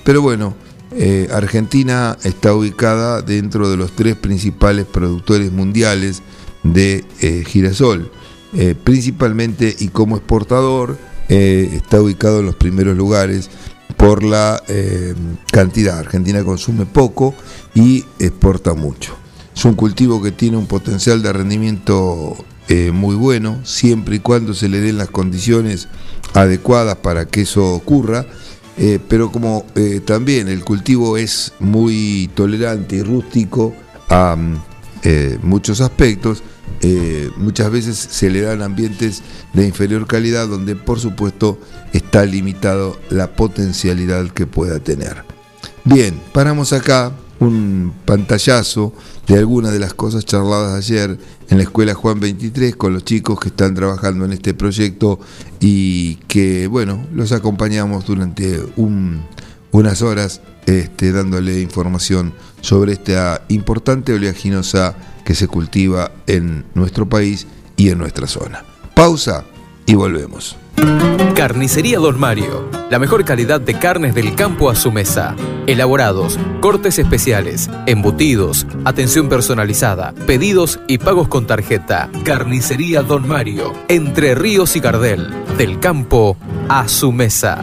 pero 0.04 0.20
bueno, 0.20 0.54
Argentina 1.32 2.16
está 2.24 2.54
ubicada 2.54 3.22
dentro 3.22 3.70
de 3.70 3.76
los 3.76 3.92
tres 3.92 4.16
principales 4.16 4.86
productores 4.86 5.52
mundiales 5.52 6.22
de 6.62 7.04
girasol, 7.46 8.10
principalmente 8.84 9.74
y 9.78 9.88
como 9.88 10.16
exportador, 10.16 10.98
eh, 11.28 11.70
está 11.72 12.00
ubicado 12.02 12.40
en 12.40 12.46
los 12.46 12.56
primeros 12.56 12.96
lugares 12.96 13.48
por 13.96 14.22
la 14.22 14.62
eh, 14.68 15.14
cantidad. 15.50 15.98
Argentina 15.98 16.44
consume 16.44 16.86
poco 16.86 17.34
y 17.74 18.04
exporta 18.18 18.74
mucho. 18.74 19.16
Es 19.56 19.64
un 19.64 19.74
cultivo 19.74 20.20
que 20.20 20.32
tiene 20.32 20.56
un 20.56 20.66
potencial 20.66 21.22
de 21.22 21.32
rendimiento 21.32 22.36
eh, 22.68 22.90
muy 22.92 23.14
bueno, 23.14 23.60
siempre 23.64 24.16
y 24.16 24.18
cuando 24.18 24.52
se 24.52 24.68
le 24.68 24.80
den 24.80 24.98
las 24.98 25.10
condiciones 25.10 25.88
adecuadas 26.34 26.96
para 26.96 27.26
que 27.26 27.42
eso 27.42 27.74
ocurra. 27.74 28.26
pero 29.08 29.30
como 29.30 29.64
también 30.04 30.48
el 30.48 30.64
cultivo 30.64 31.16
es 31.16 31.52
muy 31.60 32.28
tolerante 32.34 32.96
y 32.96 33.02
rústico 33.02 33.72
a 34.08 34.36
muchos 35.42 35.80
aspectos, 35.80 36.42
eh, 36.80 37.30
muchas 37.36 37.70
veces 37.70 37.96
se 37.96 38.30
le 38.30 38.42
dan 38.42 38.60
ambientes 38.60 39.22
de 39.52 39.66
inferior 39.66 40.06
calidad 40.06 40.48
donde 40.48 40.76
por 40.76 41.00
supuesto 41.00 41.58
está 41.92 42.26
limitado 42.26 42.98
la 43.10 43.34
potencialidad 43.34 44.28
que 44.28 44.46
pueda 44.46 44.80
tener. 44.80 45.24
Bien, 45.84 46.20
paramos 46.32 46.72
acá 46.72 47.12
un 47.40 47.92
pantallazo 48.04 48.92
de 49.26 49.38
algunas 49.38 49.72
de 49.72 49.78
las 49.78 49.94
cosas 49.94 50.24
charladas 50.24 50.74
ayer 50.74 51.18
en 51.48 51.56
la 51.56 51.64
escuela 51.64 51.94
Juan 51.94 52.20
23 52.20 52.76
con 52.76 52.92
los 52.92 53.04
chicos 53.04 53.38
que 53.40 53.48
están 53.48 53.74
trabajando 53.74 54.24
en 54.24 54.32
este 54.32 54.54
proyecto 54.54 55.18
y 55.60 56.16
que, 56.28 56.66
bueno, 56.66 57.06
los 57.12 57.32
acompañamos 57.32 58.06
durante 58.06 58.60
unas 59.72 60.02
horas 60.02 60.40
este, 60.66 61.12
dándole 61.12 61.60
información 61.60 62.32
sobre 62.60 62.92
esta 62.92 63.42
importante 63.48 64.14
oleaginosa 64.14 64.96
que 65.24 65.34
se 65.34 65.48
cultiva 65.48 66.12
en 66.26 66.64
nuestro 66.74 67.08
país 67.08 67.46
y 67.76 67.90
en 67.90 67.98
nuestra 67.98 68.26
zona. 68.26 68.64
Pausa 68.94 69.44
y 69.86 69.94
volvemos. 69.94 70.56
Carnicería 71.34 71.98
Don 71.98 72.18
Mario. 72.18 72.68
La 72.90 72.98
mejor 72.98 73.24
calidad 73.24 73.60
de 73.60 73.78
carnes 73.78 74.14
del 74.14 74.34
campo 74.34 74.70
a 74.70 74.74
su 74.74 74.92
mesa. 74.92 75.34
Elaborados, 75.66 76.38
cortes 76.60 76.98
especiales, 76.98 77.70
embutidos, 77.86 78.66
atención 78.84 79.28
personalizada, 79.28 80.12
pedidos 80.26 80.80
y 80.86 80.98
pagos 80.98 81.28
con 81.28 81.46
tarjeta. 81.46 82.10
Carnicería 82.24 83.02
Don 83.02 83.26
Mario. 83.26 83.72
Entre 83.88 84.34
Ríos 84.34 84.76
y 84.76 84.80
Cardel. 84.80 85.32
Del 85.58 85.80
campo 85.80 86.36
a 86.68 86.88
su 86.88 87.12
mesa. 87.12 87.62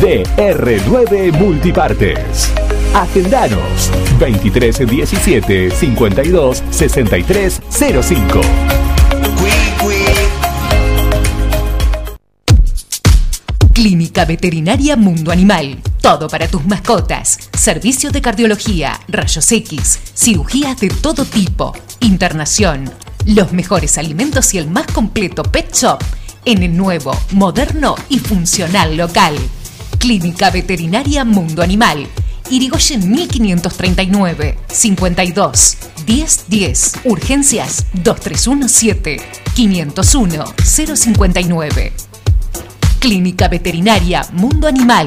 DR9 0.00 1.32
Multipartes. 1.32 2.50
Agendanos 2.94 3.90
23 4.18 4.86
17 4.88 5.70
52 5.70 6.62
63 6.70 7.60
05. 7.70 8.40
Clínica 13.72 14.24
Veterinaria 14.24 14.96
Mundo 14.96 15.30
Animal. 15.30 15.78
Todo 16.00 16.28
para 16.28 16.48
tus 16.48 16.64
mascotas. 16.66 17.38
Servicio 17.56 18.10
de 18.10 18.20
cardiología, 18.20 19.00
rayos 19.08 19.50
X, 19.50 19.98
cirugías 20.14 20.80
de 20.80 20.88
todo 20.88 21.24
tipo, 21.24 21.74
internación. 22.00 22.90
Los 23.26 23.52
mejores 23.52 23.98
alimentos 23.98 24.52
y 24.54 24.58
el 24.58 24.68
más 24.68 24.86
completo 24.88 25.42
pet 25.42 25.72
shop 25.74 25.98
en 26.44 26.62
el 26.62 26.76
nuevo, 26.76 27.16
moderno 27.32 27.94
y 28.08 28.18
funcional 28.18 28.96
local. 28.96 29.36
Clínica 30.02 30.50
Veterinaria 30.50 31.24
Mundo 31.24 31.62
Animal. 31.62 32.08
Irigoyen 32.50 33.08
1539 33.08 34.58
52 34.66 35.78
1010. 36.04 36.92
Urgencias 37.04 37.86
2317 38.02 39.18
501 39.54 40.44
059. 40.64 41.92
Clínica 42.98 43.46
Veterinaria 43.46 44.26
Mundo 44.32 44.66
Animal. 44.66 45.06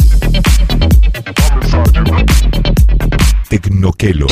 Tecnoquelo. 3.49 4.27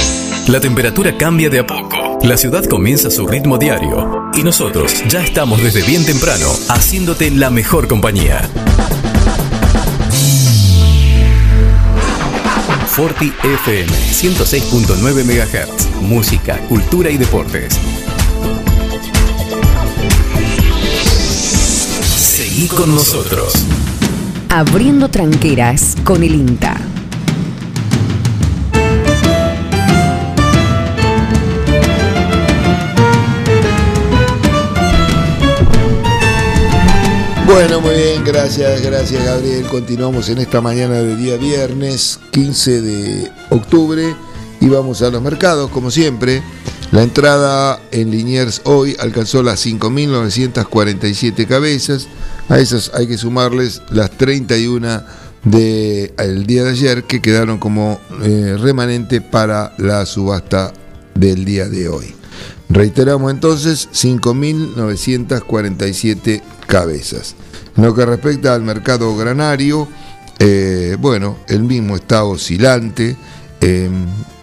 La 0.48 0.60
temperatura 0.60 1.18
cambia 1.18 1.50
de 1.50 1.60
a 1.60 1.68
poco. 1.68 2.20
La 2.24 2.38
ciudad 2.38 2.64
comienza 2.66 3.10
su 3.12 3.28
ritmo 3.28 3.58
diario. 3.58 4.30
Y 4.34 4.44
nosotros 4.44 5.04
ya 5.08 5.22
estamos 5.24 5.62
desde 5.62 5.84
bien 5.84 6.06
temprano 6.06 6.48
haciéndote 6.70 7.30
la 7.32 7.50
mejor 7.50 7.88
compañía. 7.88 8.42
Forti 12.88 13.32
FM 13.44 13.92
106.9 13.92 15.24
MHz. 15.24 16.02
Música, 16.02 16.58
cultura 16.68 17.10
y 17.10 17.18
deportes. 17.18 17.78
Seguí 22.18 22.68
con 22.68 22.96
nosotros. 22.96 23.54
Abriendo 24.50 25.10
tranqueras 25.10 25.96
con 26.04 26.24
el 26.24 26.36
INTA. 26.36 26.78
Bueno, 37.60 37.82
muy 37.82 37.94
bien, 37.94 38.24
gracias, 38.24 38.82
gracias 38.82 39.26
Gabriel. 39.26 39.66
Continuamos 39.66 40.30
en 40.30 40.38
esta 40.38 40.62
mañana 40.62 40.94
de 40.94 41.18
día 41.18 41.36
viernes 41.36 42.18
15 42.32 42.82
de 42.82 43.30
octubre 43.50 44.16
y 44.62 44.70
vamos 44.70 45.02
a 45.02 45.10
los 45.10 45.22
mercados, 45.22 45.70
como 45.70 45.92
siempre. 45.92 46.42
La 46.94 47.04
entrada 47.04 47.82
en 47.92 48.12
Liniers 48.12 48.62
hoy 48.64 48.96
alcanzó 48.98 49.44
las 49.44 49.66
5.947 49.66 51.46
cabezas. 51.48 52.08
A 52.48 52.60
esas 52.60 52.92
hay 52.94 53.08
que 53.08 53.18
sumarles 53.18 53.82
las 53.90 54.12
31 54.12 55.04
del 55.44 56.46
día 56.48 56.64
de 56.64 56.70
ayer 56.70 57.04
que 57.04 57.22
quedaron 57.22 57.58
como 57.58 58.00
eh, 58.24 58.56
remanente 58.58 59.20
para 59.20 59.74
la 59.78 60.06
subasta 60.06 60.72
del 61.14 61.44
día 61.44 61.68
de 61.68 61.90
hoy. 61.90 62.16
Reiteramos 62.70 63.34
entonces 63.34 63.90
5.947 63.92 66.42
cabezas. 66.66 67.36
En 67.78 67.84
lo 67.84 67.94
que 67.94 68.06
respecta 68.06 68.54
al 68.54 68.64
mercado 68.64 69.16
granario, 69.16 69.88
eh, 70.40 70.96
bueno, 71.00 71.38
el 71.48 71.64
mismo 71.64 71.96
está 71.96 72.24
oscilante. 72.24 73.18
Eh, 73.62 73.90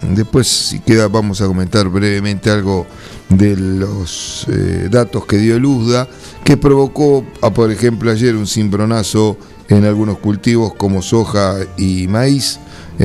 después, 0.01 0.47
si 0.47 0.79
queda, 0.79 1.07
vamos 1.07 1.41
a 1.41 1.47
comentar 1.47 1.89
brevemente 1.89 2.51
algo 2.51 2.85
de 3.29 3.57
los 3.57 4.45
eh, 4.47 4.87
datos 4.91 5.25
que 5.25 5.37
dio 5.37 5.55
el 5.55 5.65
USDA, 5.65 6.07
que 6.43 6.55
provocó, 6.55 7.25
por 7.53 7.71
ejemplo, 7.71 8.11
ayer 8.11 8.35
un 8.35 8.47
cimbronazo 8.47 9.37
en 9.69 9.85
algunos 9.85 10.19
cultivos 10.19 10.75
como 10.75 11.01
soja 11.01 11.57
y 11.77 12.07
maíz, 12.07 12.59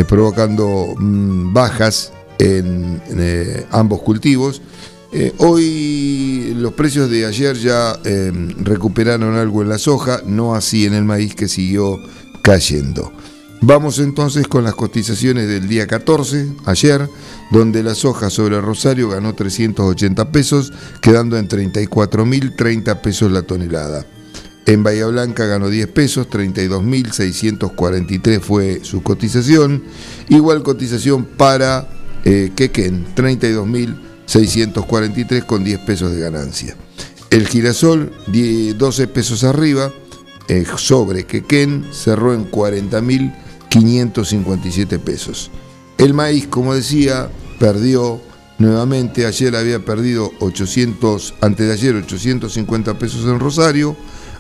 provocando 0.07 0.95
mm, 0.97 1.53
bajas 1.53 2.13
en 2.39 3.01
ambos 3.71 4.03
cultivos. 4.03 4.61
Eh, 5.15 5.35
hoy 5.39 6.55
los 6.57 6.73
precios 6.73 7.11
de 7.11 7.27
ayer 7.27 7.55
ya 7.57 7.99
eh, 8.03 8.33
recuperaron 8.61 9.37
algo 9.37 9.61
en 9.61 9.69
la 9.69 9.77
soja, 9.77 10.23
no 10.25 10.55
así 10.55 10.87
en 10.87 10.95
el 10.95 11.05
maíz 11.05 11.35
que 11.35 11.49
siguió 11.49 11.99
cayendo. 12.43 13.13
Vamos 13.61 13.99
entonces 13.99 14.49
con 14.49 14.65
las 14.65 14.75
cotizaciones 14.75 15.49
del 15.49 15.69
día 15.69 15.87
14, 15.87 16.55
ayer, 16.65 17.07
donde 17.51 17.83
la 17.83 17.95
soja 17.95 18.31
sobre 18.31 18.59
Rosario 18.61 19.11
ganó 19.11 19.35
380 19.35 20.33
pesos, 20.33 20.73
quedando 21.03 21.37
en 21.37 21.47
34.030 21.47 23.03
pesos 23.03 23.31
la 23.31 23.43
tonelada. 23.43 24.07
En 24.65 24.83
Bahía 24.83 25.05
Blanca 25.07 25.45
ganó 25.45 25.69
10 25.69 25.89
pesos, 25.89 26.27
32.643 26.31 28.41
fue 28.41 28.81
su 28.83 29.03
cotización. 29.03 29.83
Igual 30.29 30.63
cotización 30.63 31.25
para 31.25 31.89
eh, 32.25 32.53
Quequén, 32.57 33.05
32.000 33.15 34.12
643 34.33 35.45
con 35.45 35.63
10 35.63 35.81
pesos 35.81 36.11
de 36.13 36.21
ganancia. 36.21 36.75
El 37.29 37.47
girasol, 37.47 38.11
12 38.29 39.07
pesos 39.09 39.45
arriba, 39.45 39.93
eh, 40.49 40.65
sobre 40.77 41.27
Quequén 41.27 41.85
cerró 41.93 42.33
en 42.33 42.51
40.557 42.51 44.99
pesos. 44.99 45.51
El 45.99 46.15
maíz, 46.15 46.47
como 46.47 46.75
decía, 46.75 47.29
perdió 47.59 48.23
nuevamente, 48.59 49.27
ayer 49.27 49.55
había 49.55 49.85
perdido 49.85 50.33
800, 50.41 51.35
antes 51.43 51.67
de 51.67 51.75
ayer 51.75 51.95
850 51.97 52.99
pesos 52.99 53.27
en 53.27 53.39
Rosario, 53.39 53.95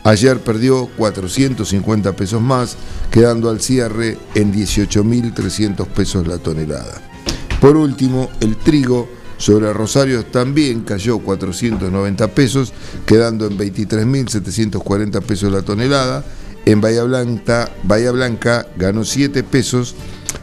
ayer 0.04 0.40
perdió 0.40 0.88
450 0.96 2.16
pesos 2.16 2.40
más, 2.40 2.78
quedando 3.10 3.50
al 3.50 3.60
cierre 3.60 4.16
en 4.34 4.54
18.300 4.54 5.86
pesos 5.88 6.26
la 6.26 6.38
tonelada. 6.38 7.02
Por 7.60 7.76
último, 7.76 8.30
el 8.40 8.56
trigo 8.56 9.20
sobre 9.42 9.72
Rosario 9.72 10.24
también 10.24 10.82
cayó 10.82 11.18
490 11.18 12.28
pesos, 12.28 12.72
quedando 13.04 13.48
en 13.48 13.58
23.740 13.58 15.20
pesos 15.20 15.50
la 15.50 15.62
tonelada. 15.62 16.24
En 16.64 16.80
Bahía 16.80 17.02
Blanca, 17.02 17.68
Bahía 17.82 18.12
Blanca 18.12 18.68
ganó 18.76 19.04
7 19.04 19.42
pesos, 19.42 19.96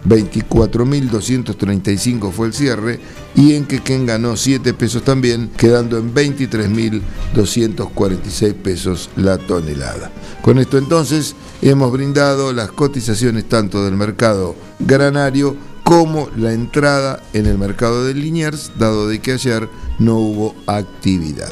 24.235 0.05 2.33
fue 2.33 2.47
el 2.47 2.53
cierre 2.53 2.99
y 3.35 3.53
en 3.53 3.67
Quequén 3.67 4.05
ganó 4.05 4.35
7 4.35 4.73
pesos 4.73 5.05
también, 5.05 5.49
quedando 5.55 5.97
en 5.97 6.13
23.246 6.13 8.53
pesos 8.53 9.09
la 9.15 9.37
tonelada. 9.37 10.11
Con 10.41 10.59
esto 10.59 10.77
entonces 10.77 11.37
hemos 11.61 11.89
brindado 11.93 12.51
las 12.51 12.73
cotizaciones 12.73 13.47
tanto 13.47 13.85
del 13.85 13.95
mercado 13.95 14.57
granario 14.77 15.68
como 15.83 16.29
la 16.35 16.53
entrada 16.53 17.21
en 17.33 17.45
el 17.45 17.57
mercado 17.57 18.05
de 18.05 18.13
Liniers, 18.13 18.71
dado 18.77 19.07
de 19.07 19.19
que 19.19 19.33
ayer 19.33 19.69
no 19.97 20.17
hubo 20.17 20.55
actividad. 20.67 21.51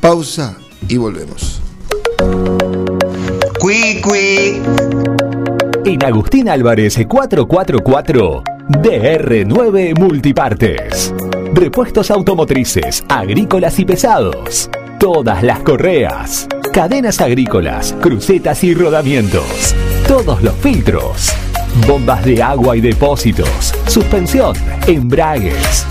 Pausa 0.00 0.56
y 0.88 0.96
volvemos. 0.96 1.60
En 5.84 6.04
Agustín 6.04 6.48
Álvarez 6.48 6.98
444 7.08 8.42
DR9 8.68 9.98
Multipartes. 9.98 11.14
Repuestos 11.54 12.10
automotrices, 12.10 13.02
agrícolas 13.08 13.78
y 13.78 13.84
pesados. 13.84 14.70
Todas 15.00 15.42
las 15.42 15.60
correas. 15.60 16.46
Cadenas 16.72 17.20
agrícolas, 17.20 17.94
crucetas 18.00 18.62
y 18.64 18.74
rodamientos. 18.74 19.74
Todos 20.06 20.42
los 20.42 20.54
filtros. 20.56 21.32
Bombas 21.86 22.24
de 22.24 22.42
agua 22.42 22.76
y 22.76 22.80
depósitos. 22.80 23.74
Suspensión, 23.86 24.54
embragues. 24.86 25.86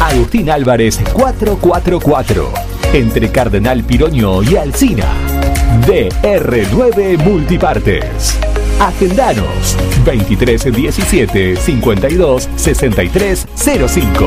Agustín 0.00 0.50
Álvarez 0.50 1.00
444. 1.12 2.50
Entre 2.92 3.30
Cardenal 3.30 3.82
Piroño 3.84 4.42
y 4.42 4.56
Alcina. 4.56 5.06
DR9 5.86 7.18
Multipartes. 7.18 8.38
Agendanos 8.80 9.76
2317 10.04 11.56
52 11.56 12.48
63 12.56 13.46
05. 13.56 14.26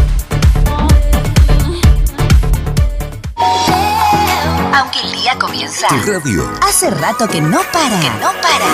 Comienza. 5.41 5.87
Radio. 6.05 6.47
Hace 6.61 6.91
rato 6.91 7.27
que 7.27 7.41
no 7.41 7.61
para. 7.73 7.99
Que 7.99 8.09
no 8.19 8.31
para. 8.43 8.67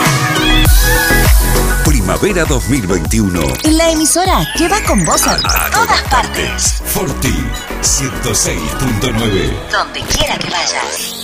Primavera 1.85 2.43
2021. 2.43 3.39
La 3.71 3.89
emisora 3.89 4.45
que 4.57 4.67
va 4.67 4.83
con 4.83 5.05
vos 5.05 5.25
a, 5.27 5.35
A 5.35 5.71
todas 5.71 6.01
partes. 6.09 6.83
Forti 6.83 7.33
106.9. 7.81 9.71
Donde 9.71 10.01
quiera 10.11 10.37
que 10.37 10.49
vayas. 10.49 11.15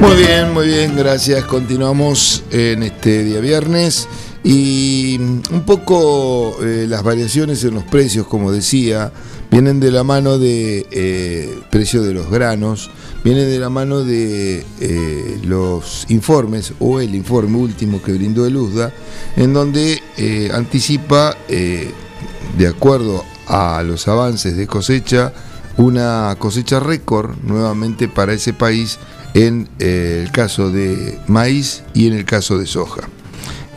Muy 0.00 0.16
bien, 0.16 0.54
muy 0.54 0.68
bien, 0.68 0.96
gracias. 0.96 1.44
Continuamos 1.46 2.44
en 2.52 2.84
este 2.84 3.24
día 3.24 3.40
viernes 3.40 4.06
y 4.50 5.18
un 5.18 5.62
poco 5.66 6.56
eh, 6.64 6.86
las 6.88 7.02
variaciones 7.02 7.62
en 7.64 7.74
los 7.74 7.84
precios, 7.84 8.26
como 8.26 8.50
decía, 8.50 9.12
vienen 9.50 9.78
de 9.78 9.90
la 9.90 10.04
mano 10.04 10.38
de 10.38 10.86
eh, 10.90 11.60
precio 11.70 12.02
de 12.02 12.14
los 12.14 12.30
granos, 12.30 12.90
vienen 13.22 13.50
de 13.50 13.58
la 13.58 13.68
mano 13.68 14.04
de 14.04 14.64
eh, 14.80 15.38
los 15.44 16.06
informes 16.08 16.72
o 16.80 16.98
el 16.98 17.14
informe 17.14 17.58
último 17.58 18.00
que 18.02 18.14
brindó 18.14 18.46
el 18.46 18.56
USDA, 18.56 18.90
en 19.36 19.52
donde 19.52 20.00
eh, 20.16 20.50
anticipa, 20.54 21.36
de 21.46 22.66
acuerdo 22.66 23.24
a 23.48 23.82
los 23.82 24.08
avances 24.08 24.56
de 24.56 24.66
cosecha, 24.66 25.30
una 25.76 26.34
cosecha 26.38 26.80
récord 26.80 27.36
nuevamente 27.42 28.08
para 28.08 28.32
ese 28.32 28.54
país 28.54 28.98
en 29.34 29.68
el 29.78 30.32
caso 30.32 30.70
de 30.70 31.18
maíz 31.26 31.82
y 31.92 32.06
en 32.06 32.14
el 32.14 32.24
caso 32.24 32.56
de 32.56 32.64
soja. 32.64 33.02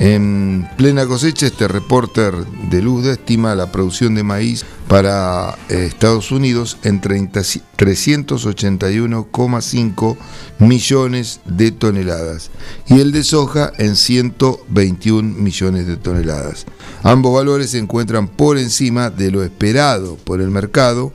En 0.04 0.68
plena 0.78 1.06
cosecha, 1.06 1.46
este 1.46 1.68
reporter 1.68 2.34
de 2.72 2.82
Luzda 2.82 3.12
estima 3.12 3.54
la 3.54 3.72
producción 3.72 4.16
de 4.16 4.24
maíz 4.24 4.66
para 4.88 5.60
eh, 5.70 5.86
Estados 5.88 6.32
Unidos 6.32 6.80
en 6.82 7.02
30 7.02 7.42
381,5 7.42 10.18
millones 10.58 11.40
de 11.46 11.72
toneladas 11.72 12.50
y 12.88 13.00
el 13.00 13.12
de 13.12 13.24
soja 13.24 13.74
en 13.78 13.96
121 13.96 15.38
millones 15.38 15.86
de 15.86 15.98
toneladas. 15.98 16.66
Ambos 17.04 17.36
valores 17.36 17.70
se 17.70 17.78
encuentran 17.78 18.28
por 18.28 18.58
encima 18.58 19.12
de 19.12 19.30
lo 19.30 19.44
esperado 19.44 20.16
por 20.16 20.42
el 20.42 20.50
mercado 20.50 21.14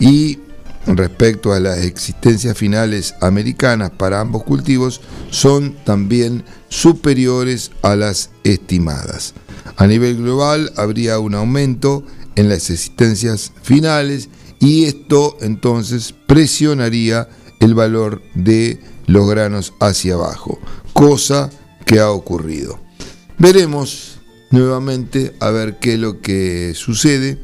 y 0.00 0.38
respecto 0.86 1.52
a 1.52 1.60
las 1.60 1.78
existencias 1.78 2.56
finales 2.56 3.14
americanas 3.20 3.90
para 3.90 4.20
ambos 4.20 4.42
cultivos 4.42 5.00
son 5.30 5.76
también 5.84 6.44
superiores 6.68 7.70
a 7.82 7.96
las 7.96 8.30
estimadas. 8.44 9.34
A 9.76 9.86
nivel 9.86 10.16
global 10.16 10.72
habría 10.76 11.18
un 11.18 11.34
aumento 11.34 12.04
en 12.36 12.48
las 12.48 12.70
existencias 12.70 13.52
finales 13.62 14.28
y 14.58 14.84
esto 14.84 15.36
entonces 15.40 16.14
presionaría 16.26 17.28
el 17.60 17.74
valor 17.74 18.22
de 18.34 18.80
los 19.06 19.28
granos 19.28 19.72
hacia 19.80 20.14
abajo, 20.14 20.58
cosa 20.92 21.50
que 21.84 22.00
ha 22.00 22.10
ocurrido. 22.10 22.78
Veremos 23.38 24.20
nuevamente 24.50 25.34
a 25.40 25.50
ver 25.50 25.78
qué 25.78 25.94
es 25.94 26.00
lo 26.00 26.20
que 26.20 26.74
sucede, 26.74 27.38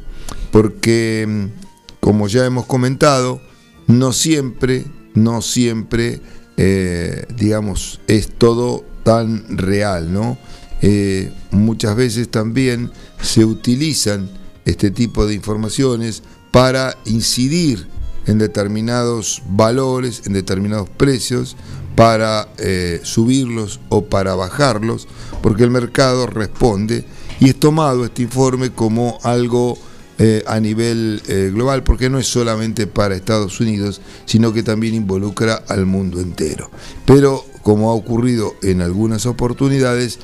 porque 0.51 1.25
mm, 1.27 1.68
como 1.99 2.27
ya 2.27 2.45
hemos 2.45 2.65
comentado, 2.65 3.41
no 3.87 4.13
siempre, 4.13 4.85
no 5.13 5.41
siempre 5.41 6.21
eh, 6.61 7.25
digamos, 7.37 8.01
es 8.07 8.27
todo 8.37 8.83
tan 9.03 9.57
real, 9.57 10.11
¿no? 10.11 10.37
Eh, 10.81 11.31
muchas 11.51 11.95
veces 11.95 12.29
también 12.29 12.91
se 13.21 13.45
utilizan 13.45 14.29
este 14.65 14.91
tipo 14.91 15.25
de 15.25 15.35
informaciones 15.35 16.21
para 16.51 16.97
incidir 17.05 17.87
en 18.25 18.39
determinados 18.39 19.41
valores, 19.47 20.23
en 20.25 20.33
determinados 20.33 20.89
precios, 20.89 21.55
para 21.95 22.49
eh, 22.57 22.99
subirlos 23.03 23.79
o 23.87 24.07
para 24.07 24.35
bajarlos, 24.35 25.07
porque 25.41 25.63
el 25.63 25.71
mercado 25.71 26.27
responde 26.27 27.05
y 27.39 27.47
es 27.47 27.55
tomado 27.57 28.03
este 28.03 28.23
informe 28.23 28.69
como 28.69 29.17
algo 29.23 29.77
eh, 30.19 30.43
a 30.45 30.59
nivel 30.59 31.21
eh, 31.27 31.49
global, 31.53 31.83
porque 31.83 32.09
no 32.09 32.19
es 32.19 32.27
solamente 32.27 32.85
para 32.87 33.15
Estados 33.15 33.59
Unidos, 33.59 34.01
sino 34.25 34.53
que 34.53 34.63
también 34.63 34.93
involucra 34.93 35.63
al 35.67 35.85
mundo 35.85 36.19
entero. 36.19 36.69
Pero 37.05 37.43
como 37.63 37.89
ha 37.89 37.93
ocurrido 37.93 38.53
en 38.61 38.81
algunas 38.81 39.25
oportunidades, 39.25 40.19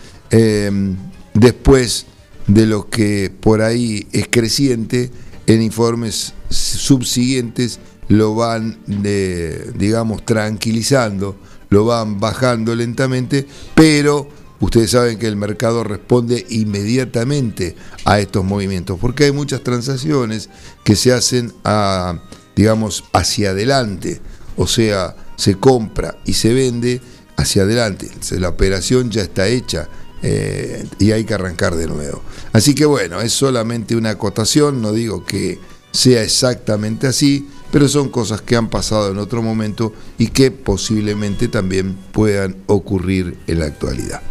después 1.33 2.05
de 2.47 2.65
lo 2.65 2.89
que 2.89 3.31
por 3.39 3.61
ahí 3.61 4.07
es 4.11 4.27
creciente, 4.29 5.11
en 5.47 5.61
informes 5.61 6.33
subsiguientes 6.49 7.79
lo 8.07 8.35
van, 8.35 8.79
de, 8.85 9.71
digamos, 9.75 10.25
tranquilizando, 10.25 11.35
lo 11.69 11.85
van 11.85 12.19
bajando 12.19 12.75
lentamente, 12.75 13.47
pero 13.73 14.29
ustedes 14.59 14.91
saben 14.91 15.17
que 15.17 15.27
el 15.27 15.35
mercado 15.35 15.83
responde 15.83 16.45
inmediatamente 16.49 17.75
a 18.05 18.19
estos 18.19 18.43
movimientos, 18.43 18.97
porque 18.99 19.25
hay 19.25 19.31
muchas 19.31 19.63
transacciones 19.63 20.49
que 20.83 20.95
se 20.95 21.13
hacen 21.13 21.53
a, 21.63 22.21
digamos, 22.55 23.03
hacia 23.13 23.51
adelante, 23.51 24.21
o 24.57 24.67
sea, 24.67 25.15
se 25.35 25.55
compra 25.55 26.17
y 26.25 26.33
se 26.33 26.53
vende 26.53 27.01
hacia 27.37 27.63
adelante, 27.63 28.09
la 28.39 28.49
operación 28.49 29.11
ya 29.11 29.21
está 29.21 29.47
hecha, 29.47 29.89
eh, 30.27 30.87
y 30.97 31.11
hay 31.11 31.23
que 31.23 31.35
arrancar 31.35 31.75
de 31.75 31.87
nuevo. 31.87 32.23
Así 32.51 32.73
que 32.73 32.85
bueno, 32.85 33.21
es 33.21 33.31
solamente 33.33 33.95
una 33.95 34.11
acotación, 34.11 34.81
no 34.81 34.91
digo 34.91 35.23
que 35.23 35.59
sea 35.91 36.23
exactamente 36.23 37.05
así, 37.05 37.47
pero 37.71 37.87
son 37.87 38.09
cosas 38.09 38.41
que 38.41 38.55
han 38.55 38.69
pasado 38.69 39.11
en 39.11 39.17
otro 39.17 39.41
momento 39.41 39.93
y 40.17 40.27
que 40.27 40.51
posiblemente 40.51 41.47
también 41.47 41.95
puedan 42.11 42.57
ocurrir 42.67 43.37
en 43.47 43.59
la 43.59 43.65
actualidad. 43.65 44.21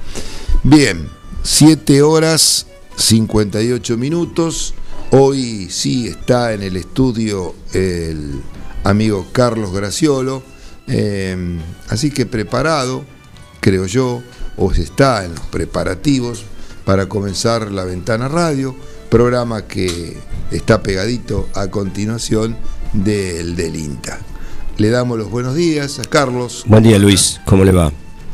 Bien, 0.62 1.08
7 1.42 2.02
horas 2.02 2.66
58 2.96 3.96
minutos. 3.96 4.74
Hoy 5.10 5.68
sí 5.70 6.08
está 6.08 6.54
en 6.54 6.62
el 6.62 6.76
estudio 6.76 7.54
el 7.72 8.40
amigo 8.84 9.26
Carlos 9.32 9.72
Graciolo. 9.72 10.42
Eh, 10.86 11.58
así 11.88 12.10
que 12.10 12.26
preparado, 12.26 13.04
creo 13.60 13.86
yo, 13.86 14.22
o 14.56 14.72
está 14.72 15.24
en 15.24 15.34
los 15.34 15.44
preparativos 15.46 16.44
para 16.84 17.08
comenzar 17.08 17.70
la 17.70 17.84
ventana 17.84 18.28
radio, 18.28 18.74
programa 19.10 19.66
que 19.66 20.16
está 20.50 20.82
pegadito 20.82 21.48
a 21.54 21.68
continuación 21.68 22.56
del, 22.94 23.57
del 23.57 23.76
INTA. 23.76 24.18
Le 24.78 24.90
damos 24.90 25.18
los 25.18 25.30
buenos 25.30 25.54
días 25.54 25.98
a 25.98 26.04
Carlos. 26.04 26.64
Buen 26.66 26.83
día 26.83 26.98
Luis, 26.98 27.40
¿cómo 27.44 27.64
le 27.64 27.72
va? 27.72 27.92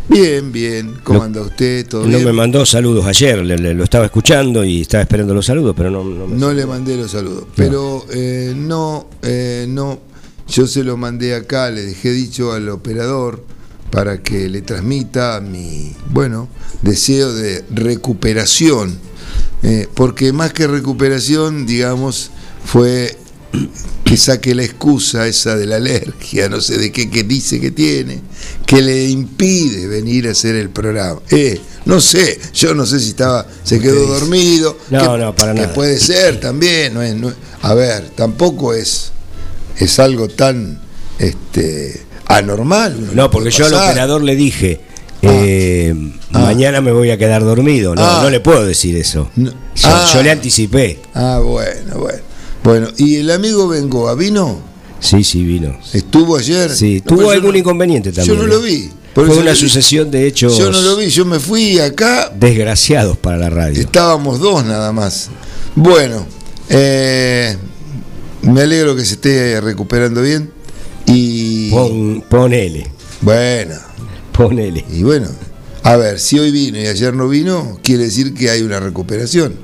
Bien, 0.09 0.51
bien. 0.51 0.96
¿Cómo 1.05 1.23
anda 1.23 1.40
usted? 1.40 1.87
¿Todo 1.87 2.07
no 2.07 2.18
me 2.18 2.33
mandó 2.33 2.66
saludos 2.66 3.07
ayer, 3.07 3.44
le, 3.44 3.75
lo 3.75 3.85
estaba 3.85 4.07
escuchando 4.07 4.64
y 4.64 4.81
estaba 4.81 5.03
esperando 5.03 5.35
los 5.35 5.46
saludos, 5.46 5.75
pero 5.77 5.90
no... 5.90 6.03
No, 6.03 6.27
no 6.27 6.53
le 6.53 6.66
mandé 6.66 6.96
los 6.96 7.12
saludos, 7.12 7.44
pero 7.55 8.05
eh, 8.11 8.53
no, 8.57 9.09
eh, 9.23 9.66
no, 9.68 10.01
yo 10.49 10.66
se 10.66 10.83
lo 10.83 10.96
mandé 10.96 11.37
acá, 11.37 11.70
le 11.70 11.83
dejé 11.83 12.11
dicho 12.11 12.53
al 12.53 12.68
operador 12.70 13.44
para 13.90 14.20
que 14.20 14.49
le 14.49 14.62
transmita 14.62 15.40
mi, 15.40 15.94
bueno, 16.11 16.49
deseo 16.83 17.33
de 17.33 17.64
recuperación, 17.70 18.99
eh, 19.62 19.87
porque 19.94 20.33
más 20.33 20.53
que 20.53 20.66
recuperación, 20.66 21.66
digamos, 21.66 22.33
fue 22.64 23.16
que 24.04 24.16
saque 24.16 24.54
la 24.54 24.62
excusa 24.64 25.26
esa 25.26 25.56
de 25.56 25.66
la 25.66 25.76
alergia, 25.76 26.48
no 26.48 26.60
sé 26.60 26.78
de 26.78 26.90
qué 26.92 27.10
que 27.10 27.22
dice 27.24 27.60
que 27.60 27.70
tiene, 27.70 28.20
que 28.66 28.80
le 28.82 29.08
impide 29.08 29.86
venir 29.86 30.28
a 30.28 30.32
hacer 30.32 30.54
el 30.56 30.70
programa. 30.70 31.20
Eh, 31.30 31.60
no 31.84 32.00
sé, 32.00 32.38
yo 32.54 32.74
no 32.74 32.86
sé 32.86 33.00
si 33.00 33.10
estaba, 33.10 33.46
se 33.64 33.78
quedó 33.80 34.06
dormido. 34.06 34.76
No, 34.90 35.16
no, 35.16 35.34
para 35.34 35.54
que 35.54 35.60
nada. 35.62 35.72
puede 35.74 35.98
ser 35.98 36.38
también, 36.40 36.94
no 36.94 37.02
es, 37.02 37.14
no- 37.14 37.32
a 37.62 37.74
ver, 37.74 38.10
tampoco 38.10 38.72
es, 38.74 39.12
es 39.78 39.98
algo 39.98 40.28
tan 40.28 40.80
este, 41.18 42.02
anormal. 42.26 43.10
No, 43.14 43.30
porque 43.30 43.50
yo 43.50 43.66
al 43.66 43.74
operador 43.74 44.22
le 44.22 44.36
dije, 44.36 44.80
eh, 45.22 45.94
mañana 46.30 46.80
me 46.80 46.92
voy 46.92 47.10
a 47.10 47.18
quedar 47.18 47.42
dormido. 47.44 47.94
No, 47.94 48.02
Ah. 48.02 48.20
no 48.22 48.30
le 48.30 48.40
puedo 48.40 48.64
decir 48.64 48.96
eso. 48.96 49.30
No. 49.36 49.50
Yo, 49.50 49.56
Ah. 49.88 50.10
yo 50.14 50.22
le 50.22 50.30
anticipé. 50.30 51.00
Ah, 51.14 51.40
bueno, 51.44 51.98
bueno. 51.98 52.30
Bueno, 52.62 52.88
¿y 52.99 53.16
el 53.16 53.31
amigo 53.31 53.68
Bengoa 53.68 54.14
vino? 54.14 54.61
Sí, 55.01 55.25
sí, 55.25 55.42
vino. 55.44 55.79
¿Estuvo 55.92 56.37
ayer? 56.37 56.70
Sí, 56.75 57.01
tuvo 57.01 57.31
algún 57.31 57.53
no- 57.53 57.59
inconveniente 57.59 58.12
también. 58.12 58.37
Yo 58.37 58.42
no 58.42 58.46
lo 58.49 58.61
vi. 58.61 58.90
Por 59.14 59.27
Fue 59.27 59.38
una 59.38 59.57
sucesión 59.57 60.09
de 60.11 60.27
hechos 60.29 60.57
Yo 60.57 60.70
no 60.70 60.81
lo 60.81 60.96
vi, 60.96 61.09
yo 61.09 61.25
me 61.25 61.40
fui 61.40 61.81
acá, 61.81 62.31
desgraciados 62.38 63.16
para 63.16 63.38
la 63.38 63.51
radio. 63.51 63.81
estábamos 63.81 64.38
dos 64.38 64.64
nada 64.64 64.92
más. 64.92 65.31
Bueno, 65.75 66.25
eh, 66.68 67.57
me 68.42 68.61
alegro 68.62 68.94
que 68.94 69.05
se 69.05 69.14
esté 69.14 69.61
recuperando 69.61 70.23
bien. 70.23 70.53
Y 71.07 71.70
Pon, 71.70 72.23
ponele, 72.29 72.87
bueno, 73.23 73.75
ponele. 74.31 74.85
y 74.92 75.03
bueno, 75.03 75.27
a 75.83 75.96
ver, 75.96 76.20
si 76.20 76.38
hoy 76.38 76.53
vino 76.53 76.79
y 76.79 76.87
ayer 76.87 77.12
no 77.12 77.27
vino, 77.29 77.81
quiere 77.83 78.05
decir 78.05 78.33
que 78.33 78.49
hay 78.51 78.62
una 78.62 78.79
recuperación. 78.79 79.55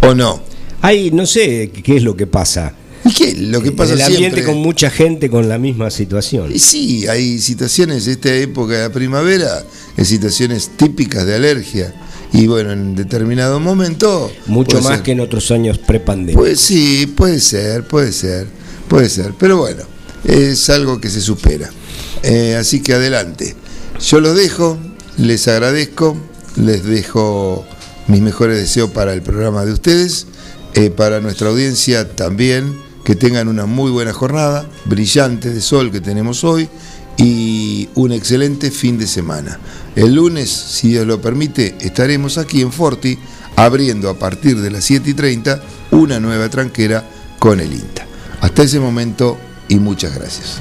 ¿O 0.00 0.14
no? 0.14 0.40
Hay, 0.82 1.10
no 1.10 1.26
sé 1.26 1.70
qué 1.70 1.96
es 1.96 2.02
lo 2.02 2.16
que 2.16 2.26
pasa. 2.26 2.74
¿Y 3.04 3.12
qué? 3.12 3.34
Lo 3.34 3.62
que 3.62 3.72
pasa 3.72 3.94
el 3.94 4.02
ambiente 4.02 4.36
siempre. 4.36 4.44
con 4.44 4.56
mucha 4.62 4.90
gente 4.90 5.30
con 5.30 5.48
la 5.48 5.58
misma 5.58 5.90
situación. 5.90 6.52
Y 6.52 6.58
sí, 6.58 7.06
hay 7.06 7.38
situaciones, 7.38 8.06
esta 8.06 8.34
época 8.34 8.74
de 8.74 8.82
la 8.82 8.92
primavera, 8.92 9.64
hay 9.96 10.04
situaciones 10.04 10.70
típicas 10.76 11.24
de 11.24 11.36
alergia. 11.36 11.94
Y 12.32 12.48
bueno, 12.48 12.72
en 12.72 12.96
determinado 12.96 13.60
momento. 13.60 14.30
Mucho 14.46 14.80
más 14.82 14.96
ser. 14.96 15.02
que 15.02 15.12
en 15.12 15.20
otros 15.20 15.50
años 15.50 15.78
prepandemia. 15.78 16.34
Pues 16.34 16.60
sí, 16.60 17.06
puede 17.06 17.40
ser, 17.40 17.86
puede 17.86 18.12
ser, 18.12 18.46
puede 18.88 19.08
ser. 19.08 19.32
Pero 19.38 19.58
bueno, 19.58 19.84
es 20.24 20.68
algo 20.68 21.00
que 21.00 21.08
se 21.08 21.20
supera. 21.20 21.70
Eh, 22.22 22.56
así 22.56 22.80
que 22.82 22.94
adelante. 22.94 23.54
Yo 24.00 24.20
los 24.20 24.36
dejo, 24.36 24.78
les 25.16 25.48
agradezco, 25.48 26.16
les 26.56 26.84
dejo 26.84 27.64
mis 28.08 28.20
mejores 28.20 28.58
deseos 28.58 28.90
para 28.90 29.12
el 29.12 29.22
programa 29.22 29.64
de 29.64 29.72
ustedes, 29.72 30.26
eh, 30.76 30.90
para 30.90 31.20
nuestra 31.20 31.48
audiencia 31.48 32.14
también, 32.14 32.78
que 33.02 33.16
tengan 33.16 33.48
una 33.48 33.64
muy 33.64 33.90
buena 33.90 34.12
jornada, 34.12 34.68
brillante 34.84 35.50
de 35.50 35.62
sol 35.62 35.90
que 35.90 36.02
tenemos 36.02 36.44
hoy 36.44 36.68
y 37.16 37.88
un 37.94 38.12
excelente 38.12 38.70
fin 38.70 38.98
de 38.98 39.06
semana. 39.06 39.58
El 39.94 40.14
lunes, 40.14 40.50
si 40.50 40.90
Dios 40.90 41.06
lo 41.06 41.18
permite, 41.20 41.76
estaremos 41.80 42.36
aquí 42.36 42.60
en 42.60 42.72
Forti 42.72 43.18
abriendo 43.56 44.10
a 44.10 44.18
partir 44.18 44.60
de 44.60 44.70
las 44.70 44.84
7 44.84 45.08
y 45.08 45.14
30 45.14 45.62
una 45.92 46.20
nueva 46.20 46.50
tranquera 46.50 47.08
con 47.38 47.58
el 47.60 47.72
INTA. 47.72 48.06
Hasta 48.42 48.62
ese 48.62 48.78
momento 48.78 49.38
y 49.68 49.76
muchas 49.76 50.14
gracias. 50.14 50.60